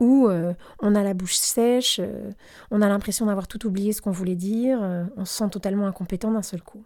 où 0.00 0.28
euh, 0.28 0.54
on 0.80 0.94
a 0.94 1.02
la 1.02 1.14
bouche 1.14 1.36
sèche, 1.36 2.00
euh, 2.00 2.30
on 2.70 2.82
a 2.82 2.88
l'impression 2.88 3.26
d'avoir 3.26 3.48
tout 3.48 3.66
oublié 3.66 3.92
ce 3.92 4.02
qu'on 4.02 4.10
voulait 4.10 4.36
dire, 4.36 4.78
euh, 4.82 5.04
on 5.16 5.24
se 5.24 5.34
sent 5.34 5.50
totalement 5.50 5.86
incompétent 5.86 6.30
d'un 6.30 6.42
seul 6.42 6.62
coup. 6.62 6.84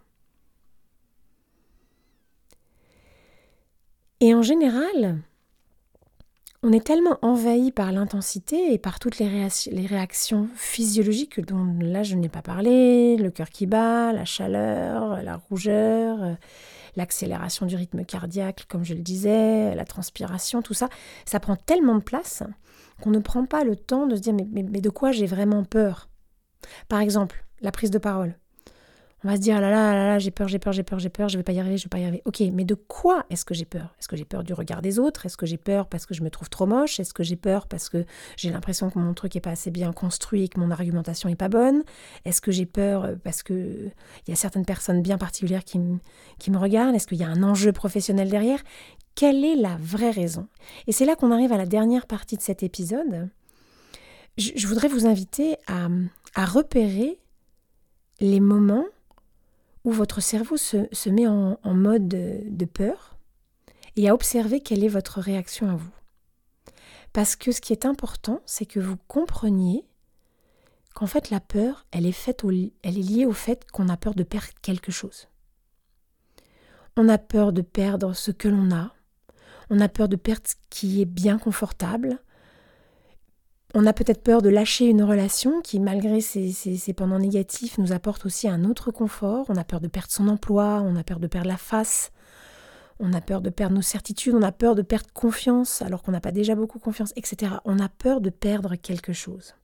Et 4.21 4.35
en 4.35 4.43
général, 4.43 5.19
on 6.62 6.73
est 6.73 6.87
tellement 6.87 7.19
envahi 7.23 7.73
par 7.73 7.90
l'intensité 7.90 8.75
et 8.75 8.79
par 8.79 8.99
toutes 8.99 9.19
les, 9.19 9.49
les, 9.71 9.87
réactions 9.87 10.47
physiologiques 10.57 11.40
dont 11.40 11.79
là 11.81 12.02
je 12.02 12.17
n'ai 12.17 12.29
pas 12.29 12.43
parlé, 12.43 13.17
le 13.17 13.31
cœur 13.31 13.49
qui 13.49 13.64
bat, 13.64 14.12
la 14.12 14.26
chaleur, 14.26 15.23
la 15.23 15.37
rougeur, 15.37 16.37
l'accélération 16.97 17.64
du 17.64 17.76
rythme 17.76 18.05
cardiaque, 18.05 18.67
comme 18.69 18.85
je 18.85 18.93
le 18.93 19.00
disais, 19.00 19.75
la 19.75 19.87
transpiration, 19.87 20.61
tout 20.61 20.75
ça, 20.75 20.90
ça 21.25 21.40
prend 21.40 21.57
tellement 21.57 21.95
de 21.95 22.02
place 22.02 22.43
qu'on 23.00 23.11
ne 23.11 23.19
prend 23.19 23.47
pas 23.47 23.64
le 23.64 23.76
temps 23.76 24.07
de 24.07 24.16
se 24.16 24.21
dire 24.21 24.35
mais, 24.35 24.45
de 24.80 24.90
quoi 24.90 25.12
j'ai 25.12 25.26
vraiment 25.26 25.64
peur? 25.64 26.09
Par 26.88 27.00
exemple, 27.00 27.45
la 27.61 27.73
prise 27.73 27.90
de 27.90 27.99
parole. 27.99 28.37
On 29.23 29.28
va 29.28 29.37
se 29.37 29.42
dire, 29.42 29.57
ah 29.57 29.61
là 29.61 29.71
là, 29.71 29.92
là, 29.92 30.07
là 30.07 30.19
j'ai 30.19 30.30
peur, 30.30 30.49
j'ai 30.49 30.59
peur, 30.59 30.73
j'ai 30.73 30.83
peur, 30.83 30.99
j'ai 30.99 31.11
peur, 31.11 31.28
je 31.28 31.37
vais 31.37 31.42
pas 31.42 31.52
y 31.52 31.61
arriver, 31.61 31.76
je 31.76 31.85
vais 31.85 31.90
pas 31.90 31.99
y 31.99 32.04
arriver. 32.04 32.23
Ok, 32.25 32.40
mais 32.54 32.64
de 32.64 32.75
quoi 32.75 33.26
est-ce 33.28 33.45
que 33.45 33.52
j'ai 33.52 33.66
peur? 33.66 33.95
Est-ce 33.99 34.09
que 34.09 34.16
j'ai 34.16 34.25
peur 34.25 34.45
du 34.45 34.54
regard 34.54 34.80
des 34.80 34.99
autres? 34.99 35.26
Est-ce 35.26 35.37
que 35.37 35.45
j'ai 35.45 35.59
peur 35.59 35.88
parce 35.88 36.07
que 36.07 36.14
je 36.14 36.23
me 36.23 36.30
trouve 36.30 36.49
trop 36.49 36.64
moche? 36.64 36.99
Est-ce 37.00 37.12
que 37.12 37.23
j'ai 37.23 37.37
peur 37.37 37.66
parce 37.66 37.90
que 37.90 38.07
j'ai 38.38 38.49
l'impression 38.49 38.88
que 38.88 38.99
mon 38.99 39.12
truc 39.12 39.37
est 39.37 39.40
pas 39.40 39.50
assez 39.50 39.71
bien 39.71 39.92
construit 39.92 40.45
et 40.45 40.49
que 40.49 40.59
mon 40.59 40.71
argumentation 40.71 41.28
est 41.28 41.37
pas 41.37 41.50
bonne? 41.50 41.83
Est-ce 42.25 42.40
que 42.40 42.50
j'ai 42.50 42.64
peur 42.64 43.04
euh, 43.04 43.14
parce 43.23 43.42
que 43.42 43.90
il 44.26 44.30
y 44.30 44.33
a 44.33 44.37
certaines 44.37 44.64
personnes 44.64 45.02
bien 45.02 45.19
particulières 45.19 45.64
qui, 45.64 45.78
qui 46.38 46.50
me 46.50 46.57
regardent? 46.57 46.95
Est-ce 46.95 47.07
qu'il 47.07 47.19
y 47.19 47.25
a 47.25 47.28
un 47.28 47.42
enjeu 47.42 47.73
professionnel 47.73 48.30
derrière? 48.30 48.61
Quelle 49.14 49.45
est 49.45 49.57
la 49.57 49.76
vraie 49.76 50.11
raison? 50.11 50.49
Et 50.87 50.93
c'est 50.93 51.05
là 51.05 51.17
qu'on 51.17 51.33
arrive 51.33 51.52
à 51.52 51.59
la 51.59 51.67
dernière 51.67 52.07
partie 52.07 52.37
de 52.37 52.43
cet 52.43 52.62
épisode. 52.62 53.29
Je, 54.37 54.67
voudrais 54.67 54.88
vous 54.88 55.07
inviter 55.07 55.57
à, 55.67 56.47
repérer 56.47 57.19
les 58.21 58.40
moments 58.40 58.87
où 59.85 59.93
votre 59.93 60.21
cerveau 60.21 60.57
se, 60.57 61.09
met 61.09 61.26
en, 61.26 61.59
mode 61.64 62.09
de, 62.09 62.64
peur 62.64 63.19
et 63.97 64.09
à 64.09 64.14
observer 64.14 64.61
quelle 64.61 64.85
est 64.85 64.88
votre 64.88 65.21
réaction 65.21 65.69
à 65.69 65.75
vous. 65.75 65.90
Parce 67.12 67.37
que 67.37 67.52
ce 67.52 67.61
qui 67.61 67.73
est 67.73 67.85
important, 67.85 68.40
c'est 68.47 68.67
que 68.67 68.81
vous 68.81 68.97
compreniez 69.09 69.85
qu'en 70.95 71.07
fait 71.07 71.31
la 71.31 71.40
peur, 71.40 71.87
elle 71.90 72.07
est 72.07 72.90
liée 72.90 73.26
au 73.26 73.33
fait 73.33 73.69
qu'on 73.71 73.88
a 73.88 73.97
peur 73.97 74.14
de 74.14 74.23
perdre 74.23 74.49
quelque 74.62 74.93
chose. 74.93 75.29
On 76.97 77.09
a 77.09 77.19
peur 77.19 77.52
de 77.52 77.62
perdre 77.62 78.14
ce 78.14 78.31
que 78.31 78.49
l'on 78.49 78.71
a, 78.75 78.95
on 79.71 79.81
a 79.81 79.89
peur 79.89 80.09
de 80.09 80.17
perdre 80.17 80.43
ce 80.47 80.55
qui 80.69 81.00
est 81.00 81.07
bien 81.07 81.39
confortable, 81.39 82.19
on 83.75 83.87
a 83.87 83.93
peut-être 83.93 84.23
peur 84.23 84.43
de 84.43 84.49
lâcher 84.49 84.87
une 84.87 85.03
relation 85.03 85.61
qui, 85.61 85.79
malgré 85.79 86.21
ses, 86.21 86.93
pendants 86.97 87.21
négatifs, 87.21 87.79
nous 87.79 87.93
apporte 87.93 88.27
aussi 88.27 88.49
un 88.49 88.65
autre 88.65 88.91
confort. 88.91 89.47
On 89.49 89.57
a 89.57 89.65
peur 89.65 89.81
de 89.81 89.87
perdre 89.87 90.11
son 90.11 90.27
emploi, 90.29 90.83
on 90.85 90.97
a 90.97 91.05
peur 91.05 91.21
de 91.21 91.29
perdre 91.29 91.49
la 91.49 91.57
face, 91.57 92.11
on 92.99 93.12
a 93.12 93.21
peur 93.21 93.41
de 93.41 93.50
perdre 93.50 93.77
nos 93.77 93.83
certitudes, 93.83 94.35
on 94.35 94.43
a 94.43 94.50
peur 94.50 94.75
de 94.75 94.83
perdre 94.83 95.12
confiance 95.12 95.83
alors 95.83 96.03
qu'on 96.03 96.11
n'a 96.11 96.21
pas 96.21 96.33
déjà 96.33 96.57
beaucoup 96.57 96.81
confiance, 96.81 97.12
etc. 97.15 97.53
On 97.65 97.79
a 97.79 97.89
peur 97.89 98.21
de 98.21 98.31
perdre 98.31 98.75
quelque 98.75 99.12
chose. 99.12 99.55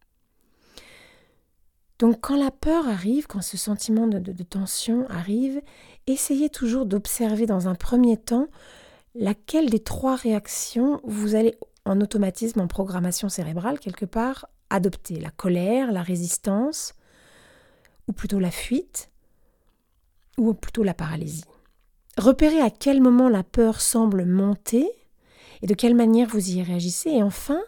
Donc 1.98 2.20
quand 2.20 2.36
la 2.36 2.52
peur 2.52 2.86
arrive, 2.86 3.26
quand 3.26 3.42
ce 3.42 3.56
sentiment 3.56 4.06
de 4.06 4.42
tension 4.44 5.08
arrive, 5.08 5.62
essayez 6.06 6.50
toujours 6.50 6.84
d'observer 6.86 7.46
dans 7.46 7.68
un 7.68 7.74
premier 7.74 8.18
temps 8.18 8.48
laquelle 9.18 9.70
des 9.70 9.80
trois 9.80 10.16
réactions 10.16 11.00
vous 11.04 11.34
allez 11.34 11.58
en 11.84 12.00
automatisme, 12.00 12.60
en 12.60 12.66
programmation 12.66 13.28
cérébrale, 13.28 13.78
quelque 13.78 14.04
part, 14.06 14.46
adopter? 14.70 15.20
La 15.20 15.30
colère, 15.30 15.92
la 15.92 16.02
résistance, 16.02 16.94
ou 18.08 18.12
plutôt 18.12 18.40
la 18.40 18.50
fuite, 18.50 19.10
ou 20.38 20.54
plutôt 20.54 20.82
la 20.82 20.94
paralysie? 20.94 21.44
repérez 22.16 22.60
à 22.60 22.70
quel 22.70 23.00
moment 23.00 23.28
la 23.28 23.42
peur 23.42 23.80
semble 23.80 24.24
monter 24.24 24.88
et 25.62 25.66
de 25.66 25.74
quelle 25.74 25.94
manière 25.94 26.28
vous 26.28 26.50
y 26.50 26.62
réagissez. 26.62 27.10
Et 27.10 27.22
enfin, 27.22 27.60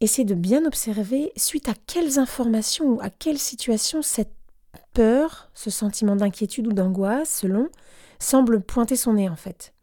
essayez 0.00 0.24
de 0.24 0.34
bien 0.34 0.64
observer 0.64 1.32
suite 1.36 1.68
à 1.68 1.74
quelles 1.86 2.18
informations 2.18 2.94
ou 2.94 3.00
à 3.00 3.10
quelle 3.10 3.38
situation 3.38 4.02
cette 4.02 4.34
peur, 4.92 5.50
ce 5.54 5.70
sentiment 5.70 6.16
d'inquiétude 6.16 6.66
ou 6.66 6.72
d'angoisse, 6.72 7.40
selon, 7.40 7.68
semble 8.18 8.60
pointer 8.60 8.96
son 8.96 9.14
nez 9.14 9.28
en 9.28 9.36
fait. 9.36 9.73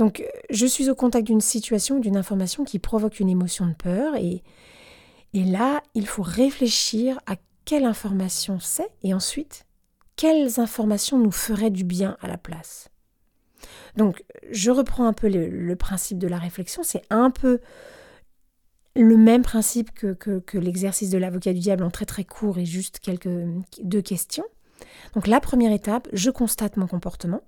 Donc, 0.00 0.24
je 0.48 0.64
suis 0.64 0.88
au 0.88 0.94
contact 0.94 1.26
d'une 1.26 1.42
situation, 1.42 1.98
d'une 1.98 2.16
information 2.16 2.64
qui 2.64 2.78
provoque 2.78 3.20
une 3.20 3.28
émotion 3.28 3.66
de 3.66 3.74
peur 3.74 4.16
et, 4.16 4.42
et 5.34 5.44
là, 5.44 5.82
il 5.94 6.06
faut 6.06 6.22
réfléchir 6.22 7.20
à 7.26 7.36
quelle 7.66 7.84
information 7.84 8.60
c'est 8.60 8.88
et 9.02 9.12
ensuite, 9.12 9.66
quelles 10.16 10.58
informations 10.58 11.18
nous 11.18 11.30
feraient 11.30 11.68
du 11.68 11.84
bien 11.84 12.16
à 12.22 12.28
la 12.28 12.38
place. 12.38 12.88
Donc, 13.98 14.24
je 14.50 14.70
reprends 14.70 15.06
un 15.06 15.12
peu 15.12 15.28
le, 15.28 15.76
principe 15.76 16.16
de 16.16 16.28
la 16.28 16.38
réflexion. 16.38 16.82
C'est 16.82 17.02
un 17.10 17.30
peu 17.30 17.60
le 18.96 19.18
même 19.18 19.42
principe 19.42 19.92
que, 19.92 20.14
que 20.14 20.56
l'exercice 20.56 21.10
de 21.10 21.18
l'avocat 21.18 21.52
du 21.52 21.60
diable 21.60 21.84
en 21.84 21.90
très 21.90 22.06
très 22.06 22.24
court 22.24 22.56
et 22.56 22.64
juste 22.64 23.00
quelques 23.00 23.28
deux 23.82 24.00
questions. 24.00 24.46
Donc, 25.12 25.26
la 25.26 25.40
première 25.40 25.72
étape, 25.72 26.08
je 26.14 26.30
constate 26.30 26.78
mon 26.78 26.86
comportement. 26.86 27.42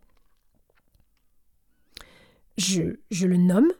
Je, 2.56 2.96
le 3.24 3.36
nomme. 3.36 3.72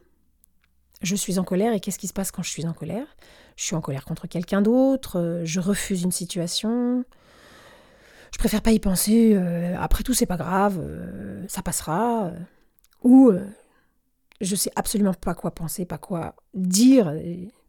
Je 1.01 1.15
suis 1.15 1.37
en 1.37 1.43
colère 1.43 1.73
et 1.73 1.79
qu'est-ce 1.79 1.99
qui 1.99 2.07
se 2.07 2.13
passe 2.13 2.31
quand 2.31 2.43
je 2.43 2.49
suis 2.49 2.65
en 2.65 2.73
colère? 2.73 3.07
Je 3.55 3.65
suis 3.65 3.75
en 3.75 3.81
colère 3.81 4.05
contre 4.05 4.27
quelqu'un 4.27 4.61
d'autre, 4.61 5.41
je 5.43 5.59
refuse 5.59 6.01
une 6.01 6.11
situation, 6.11 7.05
je 8.33 8.39
préfère 8.39 8.63
pas 8.63 8.71
y 8.71 8.79
penser, 8.79 9.35
euh, 9.35 9.75
après 9.77 10.03
tout 10.03 10.13
c'est 10.15 10.25
pas 10.25 10.37
grave, 10.37 10.79
euh, 10.81 11.45
ça 11.47 11.61
passera, 11.61 12.25
euh, 12.25 12.39
ou 13.03 13.31
je 14.41 14.55
sais 14.55 14.71
absolument 14.75 15.13
pas 15.13 15.35
quoi 15.35 15.51
penser, 15.51 15.85
pas 15.85 15.99
quoi 15.99 16.35
dire, 16.55 17.13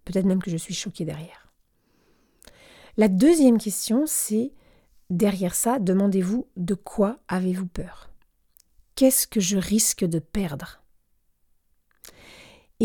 peut-être 0.04 0.24
même 0.24 0.42
que 0.42 0.50
je 0.50 0.56
suis 0.56 0.74
choquée 0.74 1.04
derrière. 1.04 1.52
La 2.96 3.08
deuxième 3.08 3.58
question, 3.58 4.04
c'est 4.06 4.52
derrière 5.10 5.54
ça, 5.54 5.78
demandez-vous 5.78 6.46
de 6.56 6.74
quoi 6.74 7.18
avez-vous 7.28 7.66
peur? 7.66 8.10
Qu'est-ce 8.94 9.26
que 9.26 9.40
je 9.40 9.58
risque 9.58 10.04
de 10.04 10.18
perdre? 10.18 10.83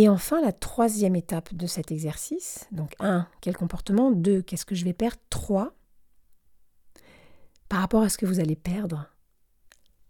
Et 0.01 0.07
enfin, 0.07 0.39
la 0.39 0.53
troisième 0.53 1.17
étape 1.17 1.53
de 1.53 1.67
cet 1.67 1.91
exercice, 1.91 2.69
donc 2.71 2.95
1, 3.01 3.27
quel 3.41 3.57
comportement 3.57 4.11
2, 4.11 4.41
qu'est-ce 4.41 4.65
que 4.65 4.73
je 4.73 4.85
vais 4.85 4.93
perdre 4.93 5.19
3, 5.29 5.75
par 7.67 7.81
rapport 7.81 8.03
à 8.03 8.07
ce 8.07 8.17
que 8.17 8.25
vous 8.25 8.39
allez 8.39 8.55
perdre, 8.55 9.09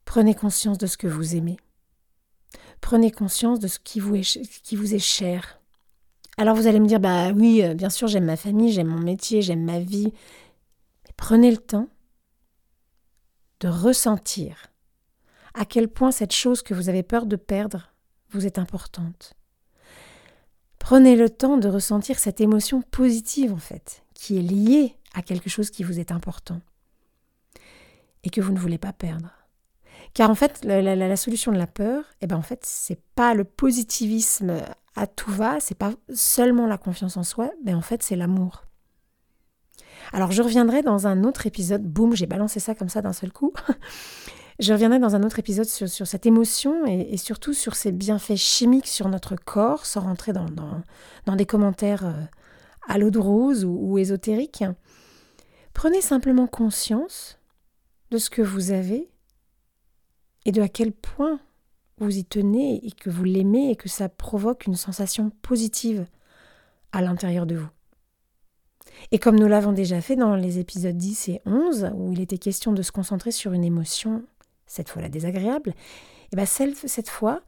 prenez 0.06 0.36
conscience 0.36 0.78
de 0.78 0.86
ce 0.86 0.96
que 0.96 1.08
vous 1.08 1.36
aimez. 1.36 1.58
Prenez 2.82 3.10
conscience 3.10 3.60
de 3.60 3.68
ce 3.68 3.80
qui 3.80 4.00
vous 4.00 4.14
est, 4.14 4.62
qui 4.62 4.76
vous 4.76 4.94
est 4.94 5.00
cher. 5.00 5.60
Alors 6.38 6.56
vous 6.56 6.68
allez 6.68 6.80
me 6.80 6.88
dire, 6.88 7.00
bah 7.00 7.32
oui, 7.32 7.64
euh, 7.64 7.74
bien 7.74 7.90
sûr, 7.90 8.08
j'aime 8.08 8.26
ma 8.26 8.38
famille, 8.38 8.72
j'aime 8.72 8.90
mon 8.90 9.02
métier, 9.02 9.42
j'aime 9.42 9.66
ma 9.66 9.80
vie. 9.80 10.14
Mais 11.06 11.14
prenez 11.18 11.50
le 11.50 11.58
temps 11.58 11.90
de 13.62 13.68
ressentir 13.68 14.68
à 15.56 15.66
quel 15.66 15.88
point 15.88 16.12
cette 16.12 16.32
chose 16.32 16.62
que 16.62 16.76
vous 16.76 16.90
avez 16.90 17.02
peur 17.02 17.26
de 17.26 17.38
perdre 17.38 17.92
vous 18.30 18.46
est 18.46 18.60
importante. 18.60 19.34
Prenez 20.90 21.16
le 21.16 21.30
temps 21.30 21.58
de 21.58 21.70
ressentir 21.70 22.18
cette 22.18 22.42
émotion 22.42 22.82
positive 22.82 23.54
en 23.54 23.60
fait, 23.60 24.02
qui 24.16 24.40
est 24.40 24.42
liée 24.42 24.96
à 25.14 25.22
quelque 25.22 25.48
chose 25.48 25.70
qui 25.70 25.84
vous 25.84 26.00
est 26.00 26.12
important 26.12 26.62
et 28.24 28.32
que 28.32 28.42
vous 28.42 28.52
ne 28.52 28.58
voulez 28.58 28.80
pas 28.80 28.92
perdre. 28.92 29.30
Car 30.16 30.32
en 30.32 30.34
fait, 30.34 30.66
la, 30.66 31.16
solution 31.16 31.52
de 31.52 31.60
la 31.60 31.68
peur, 31.68 32.06
eh 32.22 32.26
ben 32.26 32.38
en 32.38 32.42
fait, 32.42 32.62
c'est 32.64 33.00
pas 33.14 33.36
le 33.36 33.44
positivisme 33.44 34.64
à 34.96 35.06
tout 35.06 35.30
va, 35.30 35.60
c'est 35.60 35.78
pas 35.78 35.94
seulement 36.12 36.66
la 36.66 36.80
confiance 36.80 37.18
en 37.18 37.24
soi, 37.24 37.52
mais 37.64 37.76
en 37.76 37.82
fait, 37.82 38.02
c'est 38.02 38.16
l'amour. 38.16 38.64
Alors, 40.12 40.32
je 40.32 40.42
reviendrai 40.42 40.82
dans 40.82 41.06
un 41.06 41.24
autre 41.24 41.46
épisode. 41.46 41.84
Boum, 41.84 42.16
j'ai 42.16 42.26
balancé 42.26 42.60
ça 42.60 42.74
comme 42.74 42.90
ça 42.90 43.04
d'un 43.04 43.14
seul 43.14 43.32
coup. 43.32 43.54
Je 44.60 44.74
reviendrai 44.74 45.00
dans 45.00 45.16
un 45.16 45.24
autre 45.24 45.40
épisode 45.40 45.66
sur, 45.66 46.06
cette 46.06 46.26
émotion 46.26 46.86
et, 46.86 47.16
surtout 47.18 47.54
sur 47.54 47.76
ses 47.76 47.92
bienfaits 47.92 48.36
chimiques 48.36 48.88
sur 48.88 49.08
notre 49.08 49.36
corps, 49.36 49.86
sans 49.86 50.02
rentrer 50.02 50.34
dans, 50.34 51.36
des 51.36 51.46
commentaires 51.46 52.06
euh, 52.06 52.24
à 52.88 53.00
ou, 53.00 53.92
ou 53.94 53.98
ésotériques. 53.98 54.66
Prenez 55.74 56.02
simplement 56.02 56.46
conscience 56.46 57.40
de 58.12 58.18
ce 58.18 58.30
que 58.30 58.42
vous 58.42 58.72
avez 58.72 59.10
et 60.46 60.52
de 60.52 60.62
à 60.62 60.68
quel 60.68 60.92
point 60.92 61.40
vous 62.00 62.18
y 62.18 62.26
tenez 62.26 62.86
et 62.86 62.92
que 62.92 63.10
vous 63.10 63.24
l'aimez 63.24 63.72
et 63.72 63.76
que 63.76 63.90
ça 63.90 64.10
provoque 64.10 64.66
une 64.66 64.76
sensation 64.76 65.32
positive 65.42 66.06
à 66.92 67.02
l'intérieur 67.02 67.46
de 67.46 67.56
vous. 67.56 67.70
Et 69.12 69.20
comme 69.20 69.40
nous 69.40 69.48
l'avons 69.48 69.72
déjà 69.72 70.02
fait 70.02 70.16
dans 70.16 70.36
les 70.36 70.60
épisodes 70.60 70.98
10 70.98 71.30
et 71.30 71.42
11, 71.46 71.92
où 71.96 72.12
il 72.12 72.20
était 72.20 72.38
question 72.38 72.74
de 72.74 72.82
se 72.82 72.92
concentrer 72.92 73.32
sur 73.32 73.54
une 73.54 73.64
émotion, 73.64 74.24
cette 74.70 74.90
fois 74.90 75.02
la 75.02 75.10
désagréable, 75.10 75.74
et 76.32 76.36
bien 76.36 76.46
cette 76.46 77.10
fois, 77.10 77.42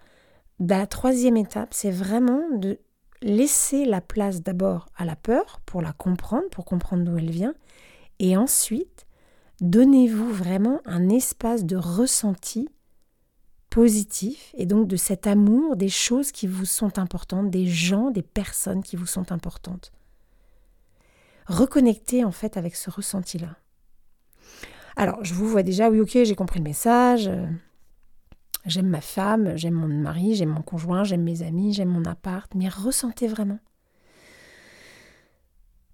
la 0.60 0.86
troisième 0.88 1.38
étape, 1.38 1.74
c'est 1.74 1.92
vraiment 1.92 2.42
de 2.58 2.80
laisser 3.22 3.86
la 3.86 4.02
place 4.02 4.42
d'abord 4.42 4.88
à 4.98 5.06
la 5.06 5.16
peur 5.16 5.62
pour 5.66 5.82
la 5.82 5.94
comprendre, 5.94 6.50
pour 6.52 6.66
comprendre 6.66 7.04
d'où 7.04 7.18
elle 7.18 7.32
vient, 7.32 7.54
et 8.20 8.36
ensuite 8.36 9.06
donnez-vous 9.62 10.32
vraiment 10.32 10.82
un 10.86 11.10
espace 11.10 11.66
de 11.66 11.78
ressenti 11.78 12.68
positif 13.70 14.54
et 14.58 14.66
donc 14.66 14.88
de 14.88 14.98
cet 14.98 15.28
amour 15.28 15.76
des 15.76 15.90
choses 15.90 16.32
qui 16.32 16.46
vous 16.48 16.66
sont 16.66 17.00
importantes, 17.00 17.50
des 17.50 17.68
gens, 17.68 18.12
des 18.12 18.24
personnes 18.24 18.84
qui 18.84 18.96
vous 18.96 19.06
sont 19.06 19.32
importantes. 19.32 19.92
Reconnectez 21.46 22.24
en 22.26 22.32
fait 22.32 22.58
avec 22.58 22.76
ce 22.76 22.90
ressenti-là. 22.90 23.56
Alors, 24.96 25.24
je 25.24 25.34
vous 25.34 25.48
vois 25.48 25.64
déjà, 25.64 25.90
oui, 25.90 26.00
ok, 26.00 26.12
j'ai 26.24 26.36
compris 26.36 26.60
le 26.60 26.66
message. 26.66 27.28
Euh, 27.28 27.46
j'aime 28.66 28.88
ma 28.88 29.02
femme, 29.02 29.56
j'aime 29.56 29.74
mon 29.74 29.88
mari, 29.88 30.36
j'aime 30.36 30.50
mon 30.50 30.62
conjoint, 30.62 31.04
j'aime 31.04 31.24
mes 31.24 31.44
amis, 31.44 31.74
j'aime 31.74 31.90
mon 31.90 32.06
appart, 32.06 32.54
mais 32.56 32.70
ressentez 32.70 33.28
vraiment. 33.28 33.60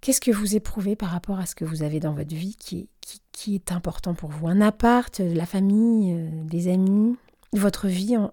Qu'est-ce 0.02 0.22
que 0.22 0.32
vous 0.32 0.56
éprouvez 0.56 0.96
par 0.96 1.10
rapport 1.10 1.40
à 1.40 1.46
ce 1.46 1.56
que 1.56 1.66
vous 1.66 1.84
avez 1.84 2.00
dans 2.00 2.14
votre 2.14 2.34
vie 2.36 2.56
qui, 2.56 2.90
qui, 3.32 3.56
est 3.56 3.72
important 3.72 4.14
pour 4.14 4.30
vous? 4.30 4.48
Un 4.48 4.62
appart, 4.62 5.20
la 5.20 5.46
famille, 5.46 6.14
euh, 6.14 6.30
des 6.44 6.68
amis, 6.72 7.16
votre 7.54 7.88
vie 7.88 8.18
en, 8.18 8.32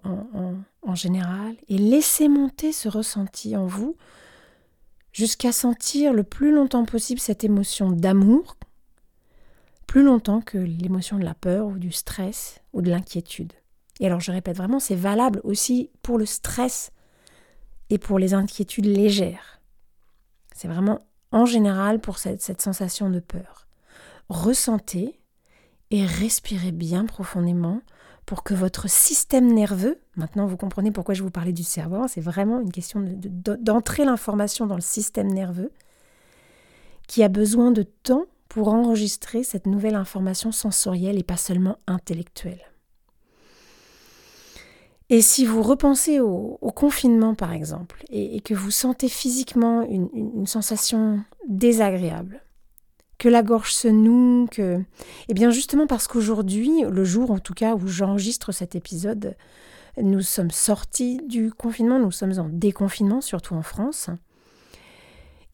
en 0.83 0.95
général? 0.95 1.55
Et 1.67 1.77
laissez 1.77 2.27
monter 2.27 2.71
ce 2.71 2.87
ressenti 2.87 3.55
en 3.55 3.65
vous 3.65 3.95
jusqu'à 5.15 5.53
sentir 5.53 6.11
le 6.11 6.23
plus 6.23 6.51
longtemps 6.51 6.83
possible 6.83 7.21
cette 7.21 7.45
émotion 7.45 7.89
d'amour, 7.91 8.57
plus 9.87 10.03
longtemps 10.03 10.41
que 10.41 10.57
l'émotion 10.57 11.17
de 11.17 11.23
la 11.23 11.33
peur 11.33 11.67
ou 11.67 11.77
du 11.77 11.91
stress 11.91 12.61
ou 12.73 12.81
de 12.81 12.89
l'inquiétude. 12.89 13.53
Et 13.99 14.07
alors 14.07 14.19
je 14.19 14.31
répète 14.31 14.57
vraiment, 14.57 14.79
c'est 14.79 14.95
valable 14.95 15.41
aussi 15.43 15.89
pour 16.01 16.17
le 16.17 16.25
stress 16.25 16.91
et 17.89 17.97
pour 17.97 18.19
les 18.19 18.33
inquiétudes 18.33 18.85
légères. 18.85 19.61
C'est 20.53 20.67
vraiment 20.67 21.05
en 21.31 21.45
général 21.45 21.99
pour 21.99 22.17
cette, 22.17 22.61
sensation 22.61 23.09
de 23.09 23.19
peur. 23.19 23.67
Ressentez 24.29 25.19
et 25.91 26.05
respirez 26.05 26.71
bien 26.71 27.05
profondément 27.05 27.81
pour 28.25 28.43
que 28.43 28.55
votre 28.55 28.89
système 28.89 29.53
nerveux, 29.53 29.99
maintenant 30.15 30.47
vous 30.47 30.57
comprenez 30.57 30.91
pourquoi 30.91 31.13
je 31.13 31.21
vous 31.21 31.29
parlais 31.29 31.53
du 31.53 31.63
cerveau, 31.63 31.97
hein, 31.97 32.07
c'est 32.07 32.21
vraiment 32.21 32.59
une 32.59 32.71
question 32.71 33.05
d'entrer 33.59 34.03
l'information 34.03 34.65
dans 34.65 34.75
le 34.75 34.81
système 34.81 35.27
nerveux, 35.27 35.71
qui 37.07 37.21
a 37.21 37.27
besoin 37.27 37.71
de 37.71 37.83
temps 37.83 38.25
pour 38.49 38.69
enregistrer 38.69 39.43
cette 39.43 39.65
nouvelle 39.65 39.95
information 39.95 40.51
sensorielle 40.51 41.19
et 41.19 41.23
pas 41.23 41.37
seulement 41.37 41.77
intellectuelle. 41.87 42.61
Et 45.09 45.21
si 45.21 45.45
vous 45.45 45.61
repensez 45.61 46.19
au, 46.19 46.57
confinement, 46.75 47.35
par 47.35 47.53
exemple, 47.53 48.03
et, 48.09 48.41
que 48.41 48.55
vous 48.55 48.71
sentez 48.71 49.07
physiquement 49.07 49.83
une, 49.83 50.47
sensation 50.47 51.23
désagréable, 51.47 52.41
que 53.19 53.29
la 53.29 53.43
gorge 53.43 53.71
se 53.71 53.87
noue, 53.87 54.47
que... 54.49 54.81
Eh 55.29 55.33
bien 55.33 55.51
justement 55.51 55.85
parce 55.87 56.07
qu'aujourd'hui, 56.07 56.83
le 56.89 57.03
jour 57.03 57.31
en 57.31 57.39
tout 57.39 57.53
cas 57.53 57.75
où 57.75 57.87
j'enregistre 57.87 58.51
cet 58.51 58.75
épisode, 58.75 59.35
nous 60.01 60.21
sommes 60.21 60.51
sortis 60.51 61.21
du 61.27 61.51
confinement, 61.51 61.99
nous 61.99 62.11
sommes 62.11 62.37
en 62.39 62.49
déconfinement, 62.49 63.21
surtout 63.21 63.53
en 63.53 63.61
France. 63.61 64.09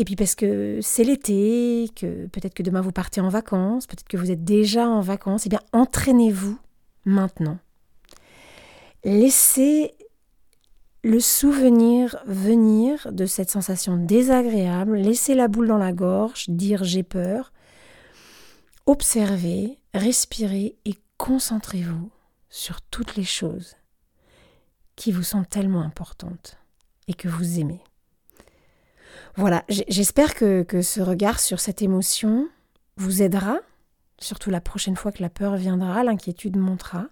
Et 0.02 0.04
puis 0.04 0.16
parce 0.16 0.34
que 0.34 0.80
c'est 0.82 1.04
l'été, 1.04 1.88
que 1.96 2.26
peut-être 2.26 2.56
que 2.56 2.64
demain 2.64 2.82
vous 2.82 2.92
partez 2.92 3.22
en 3.22 3.30
vacances, 3.30 3.86
peut-être 3.86 4.08
que 4.08 4.18
vous 4.18 4.32
êtes 4.32 4.44
déjà 4.44 4.88
en 4.88 5.00
vacances, 5.00 5.46
eh 5.46 5.50
bien 5.50 5.62
entraînez-vous 5.74 6.58
maintenant. 7.06 7.60
Laissez 9.04 9.94
le 11.04 11.20
souvenir 11.20 12.18
venir 12.26 13.12
de 13.12 13.28
cette 13.28 13.52
sensation 13.52 13.96
désagréable, 13.96 14.98
laissez 14.98 15.36
la 15.36 15.48
boule 15.48 15.68
dans 15.68 15.78
la 15.78 15.94
gorge, 15.94 16.46
dire 16.50 16.84
j'ai 16.84 17.04
peur, 17.04 17.54
observez, 18.88 19.78
respirez 19.94 20.78
et 20.86 20.96
concentrez-vous 21.20 22.10
sur 22.50 22.82
toutes 22.82 23.18
les 23.18 23.24
choses 23.24 23.76
qui 24.96 25.12
vous 25.12 25.22
sont 25.22 25.44
tellement 25.44 25.84
importantes 25.84 26.58
et 27.08 27.14
que 27.14 27.28
vous 27.28 27.60
aimez. 27.60 27.84
Voilà, 29.36 29.64
j'espère 29.70 30.36
que, 30.36 30.66
ce 30.82 31.02
regard 31.02 31.40
sur 31.40 31.60
cette 31.60 31.82
émotion 31.82 32.50
vous 32.98 33.22
aidera, 33.22 33.60
surtout 34.20 34.50
la 34.50 34.62
prochaine 34.62 34.96
fois 34.96 35.12
que 35.12 35.22
la 35.22 35.30
peur 35.30 35.56
viendra, 35.56 36.04
l'inquiétude 36.04 36.58
montera, 36.58 37.08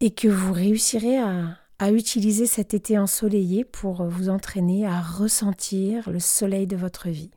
et 0.00 0.10
que 0.12 0.28
vous 0.28 0.52
réussirez 0.52 1.18
à, 1.18 1.58
à 1.78 1.90
utiliser 1.90 2.46
cet 2.46 2.74
été 2.74 2.98
ensoleillé 2.98 3.64
pour 3.64 4.04
vous 4.04 4.28
entraîner 4.28 4.86
à 4.86 5.00
ressentir 5.00 6.10
le 6.10 6.20
soleil 6.20 6.66
de 6.66 6.76
votre 6.76 7.08
vie. 7.08 7.30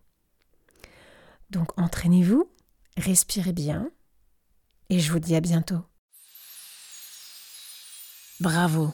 Donc 1.50 1.78
entraînez-vous, 1.80 2.50
respirez 2.98 3.54
bien, 3.54 3.90
et 4.90 5.00
je 5.00 5.12
vous 5.12 5.20
dis 5.20 5.36
à 5.36 5.42
bientôt. 5.42 5.82
Bravo. 8.40 8.94